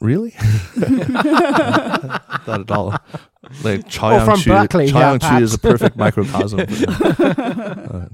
[0.00, 0.34] Really?
[0.76, 2.90] Not at all.
[3.62, 6.60] Like Or Chaoyang from Chu, Berkeley, yeah, Chu is a perfect microcosm.
[7.46, 8.06] Uh,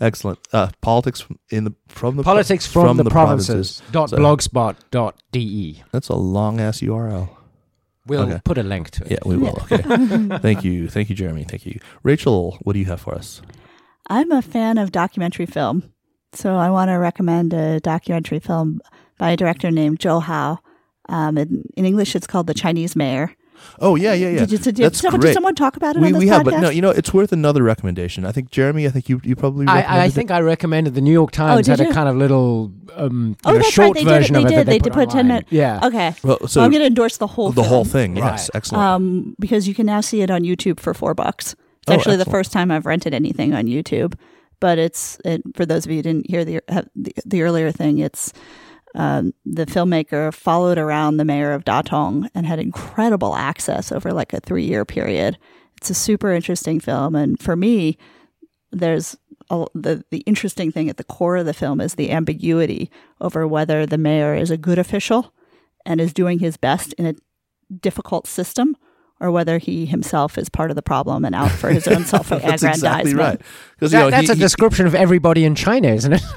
[0.00, 0.38] Excellent.
[0.52, 3.82] Uh, politics in the from the pro- Politics from, the, provinces.
[3.92, 5.82] Dot So- blogspot dot de.
[5.92, 7.28] That's a long ass URL.
[8.06, 8.40] We'll Okay.
[8.44, 9.12] put a link to it.
[9.12, 9.58] Yeah, we will.
[9.70, 9.82] Okay.
[10.38, 10.88] Thank you.
[10.88, 11.44] Thank you, Jeremy.
[11.44, 11.80] Thank you.
[12.02, 13.40] Rachel, what do you have for us?
[14.08, 15.82] I'm a fan of documentary film,
[16.32, 18.80] so I want to recommend a documentary film
[19.18, 20.58] by a director named Zhou Hao.
[21.08, 23.34] Um, in, in English, it's called The Chinese Mayor.
[23.80, 24.38] Oh yeah, yeah, yeah.
[24.40, 25.30] Did, you, did, That's someone, great.
[25.30, 26.30] did someone talk about it we on this we podcast?
[26.32, 28.24] have, but no, you know, it's worth another recommendation.
[28.26, 28.86] I think Jeremy.
[28.86, 29.66] I think you you probably.
[29.66, 30.34] I, I recommended think it.
[30.34, 33.52] I recommended the New York Times did had a kind of little um, you Oh,
[33.52, 33.94] know, that's short right.
[33.94, 34.32] They did it.
[34.32, 34.58] They of it did.
[34.58, 35.26] that they, They put did put 10 online.
[35.28, 35.80] minute- Yeah.
[35.84, 36.14] Okay.
[36.22, 37.66] Well, so well, I'm going to endorse the whole the film.
[37.68, 38.16] whole thing.
[38.16, 38.50] Yes, Right.
[38.56, 38.84] excellent.
[38.84, 41.52] um, because you can now see it on YouTube for four bucks.
[41.54, 44.14] It's Oh, actually the first time I've rented anything on YouTube.
[44.60, 47.70] But it's it, for those of you who didn't hear the have the, the earlier
[47.72, 47.98] thing.
[47.98, 48.32] It's
[48.96, 54.32] um, the filmmaker followed around the mayor of Datong and had incredible access over like
[54.32, 55.36] a three year period.
[55.76, 57.98] It's a super interesting film, and for me,
[58.72, 59.16] there's
[59.50, 62.90] a, the the interesting thing at the core of the film is the ambiguity
[63.20, 65.32] over whether the mayor is a good official
[65.84, 67.14] and is doing his best in a
[67.80, 68.76] difficult system
[69.20, 72.28] or whether he himself is part of the problem and out for his own self
[72.30, 72.74] That's aggrandizement.
[72.76, 73.40] exactly right.
[73.78, 76.22] Because That- that's a description of everybody in China, isn't it?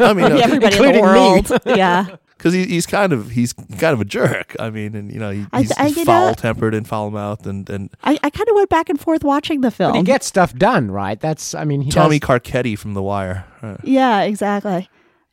[0.00, 1.00] I mean, uh, Everybody in the Including me.
[1.02, 1.50] world.
[1.66, 2.06] yeah.
[2.36, 4.54] because he, he's kind of he's kind of a jerk.
[4.58, 7.10] I mean, and you know he, I he's, th- I- he's foul tempered and foul
[7.10, 9.92] mouthed, and and I, I kind of went back and forth watching the film.
[9.92, 11.18] but he gets stuff done, right?
[11.20, 12.28] That's, I mean, he Tommy does.
[12.28, 13.44] Carcetti from The Wire.
[13.62, 14.88] Uh, yeah, exactly.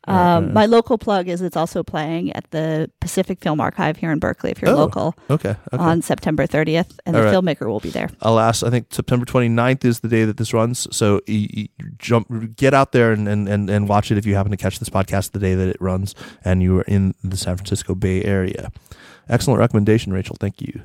[0.07, 4.17] Um, my local plug is it's also playing at the Pacific Film Archive here in
[4.17, 5.77] Berkeley if you're Oh, local okay, okay.
[5.83, 7.35] on September 30th, and All the right.
[7.35, 8.09] filmmaker will be there.
[8.21, 10.87] Alas, I think September 29th is the day that this runs.
[10.95, 14.33] So y- y- jump, get out there and, and, and, and watch it if you
[14.33, 17.37] happen to catch this podcast the day that it runs and you are in the
[17.37, 18.71] San Francisco Bay Area.
[19.29, 20.35] Excellent recommendation, Rachel.
[20.39, 20.81] Thank you.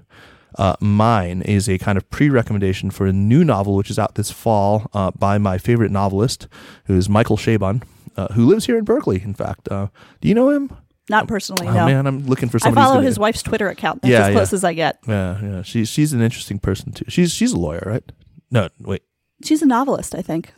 [0.59, 4.31] Uh, mine is a kind of pre-recommendation for a new novel which is out this
[4.31, 6.49] fall uh, by my favorite novelist,
[6.85, 7.83] who is Michael Chabon,
[8.17, 9.23] uh, who lives here in Berkeley.
[9.23, 9.89] In fact, uh,
[10.21, 10.71] do you know him?
[11.09, 11.87] Not personally, Oh no.
[11.87, 14.03] man, I'm looking for I follow his wife's Twitter account.
[14.03, 14.33] That's Yeah, as yeah.
[14.35, 14.99] close as I get.
[15.07, 15.63] Yeah, yeah.
[15.63, 17.05] She's she's an interesting person too.
[17.09, 18.03] She's she's a lawyer, right?
[18.51, 19.03] No, wait.
[19.45, 20.53] She's a novelist, I think.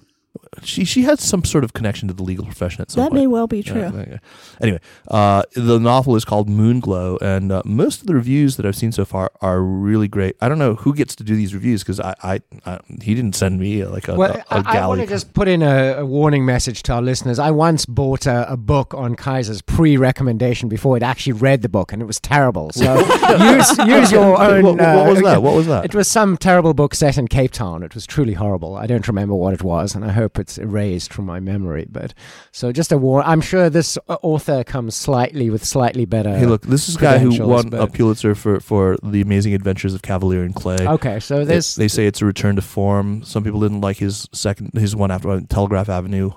[0.62, 3.22] She she has some sort of connection to the legal profession at some That point.
[3.22, 3.80] may well be true.
[3.80, 4.18] Yeah, okay.
[4.61, 8.76] Anyway, uh, the novel is called Moonglow, and uh, most of the reviews that I've
[8.76, 10.36] seen so far are really great.
[10.41, 13.34] I don't know who gets to do these reviews because I, I, I he didn't
[13.36, 15.01] send me uh, like a, Well, a, a I, I want galley.
[15.01, 17.39] to just put in a, a warning message to our listeners.
[17.39, 21.93] I once bought a, a book on Kaiser's pre-recommendation before I'd actually read the book,
[21.93, 22.70] and it was terrible.
[22.72, 22.99] So
[23.55, 24.62] use use your own.
[24.64, 25.43] what, what uh, was that?
[25.43, 25.84] What was that?
[25.84, 27.82] It was some terrible book set in Cape Town.
[27.82, 28.76] It was truly horrible.
[28.76, 31.87] I don't remember what it was, and I hope it's erased from my memory.
[31.89, 32.12] But
[32.51, 33.22] so just a war.
[33.22, 36.37] I'm sure this uh, author comes slightly with slightly better.
[36.37, 39.95] hey, look, this is a guy who won a Pulitzer for, for the Amazing Adventures
[39.95, 40.76] of Cavalier and Clay.
[40.87, 43.22] Okay, so They- they, say it's a return to form.
[43.22, 46.33] Some people didn't like his second, his one after uh, Telegraph Avenue,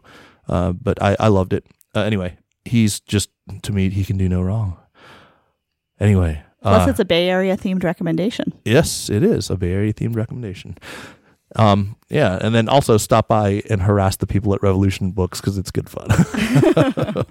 [0.47, 1.65] uh, but I, I loved it.
[1.95, 3.29] Uh, anyway, he's just
[3.63, 4.77] to me he can do no wrong.
[5.99, 8.53] Anyway, Plus, uh, it's a Bay Area themed recommendation.
[8.65, 10.77] yes, it is a Bay Area themed recommendation.
[11.55, 15.57] Um, yeah, and then also stop by and harass the people at Revolution Books because
[15.57, 16.07] it's good fun.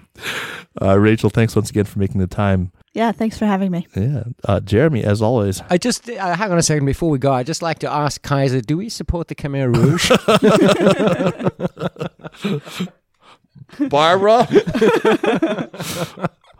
[0.81, 2.71] uh, Rachel, thanks once again for making the time.
[2.93, 3.87] Yeah, thanks for having me.
[3.95, 5.61] Yeah, uh, Jeremy, as always.
[5.69, 7.31] I just uh, hang on a second before we go.
[7.31, 10.11] I just like to ask Kaiser, do we support the Khmer Rouge?
[13.89, 14.47] Barbara.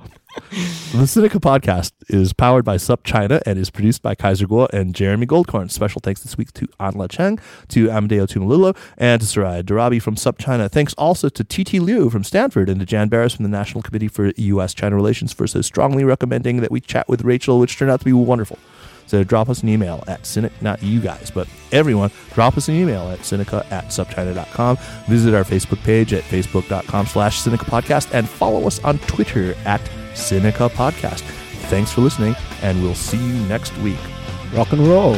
[0.52, 4.94] The Sinica podcast is powered by Sup China and is produced by Kaiser Kuo and
[4.94, 5.72] Jeremy Goldkorn.
[5.72, 7.40] Special thanks this week to Anla Cheng,
[7.70, 10.68] to Amadeo Tumalolo, and to Sarai Darabi from Sup China.
[10.68, 14.10] Thanks also to TT Liu from Stanford and to Jan Berris from the National Committee
[14.10, 14.74] for U.S.
[14.74, 18.06] China Relations for so strongly recommending that we chat with Rachel, which turned out to
[18.06, 18.60] be wonderful.
[19.08, 22.76] So drop us an email at Cynic, not you guys, but everyone, drop us an
[22.76, 24.78] email at Sinica at supchina.com.
[25.08, 29.80] Visit our Facebook page at facebook.com slash Sinica Podcast and follow us on Twitter at
[30.14, 31.22] Sinica Podcast.
[31.70, 34.00] Thanks for listening, and we'll see you next week.
[34.54, 35.16] Rock and roll.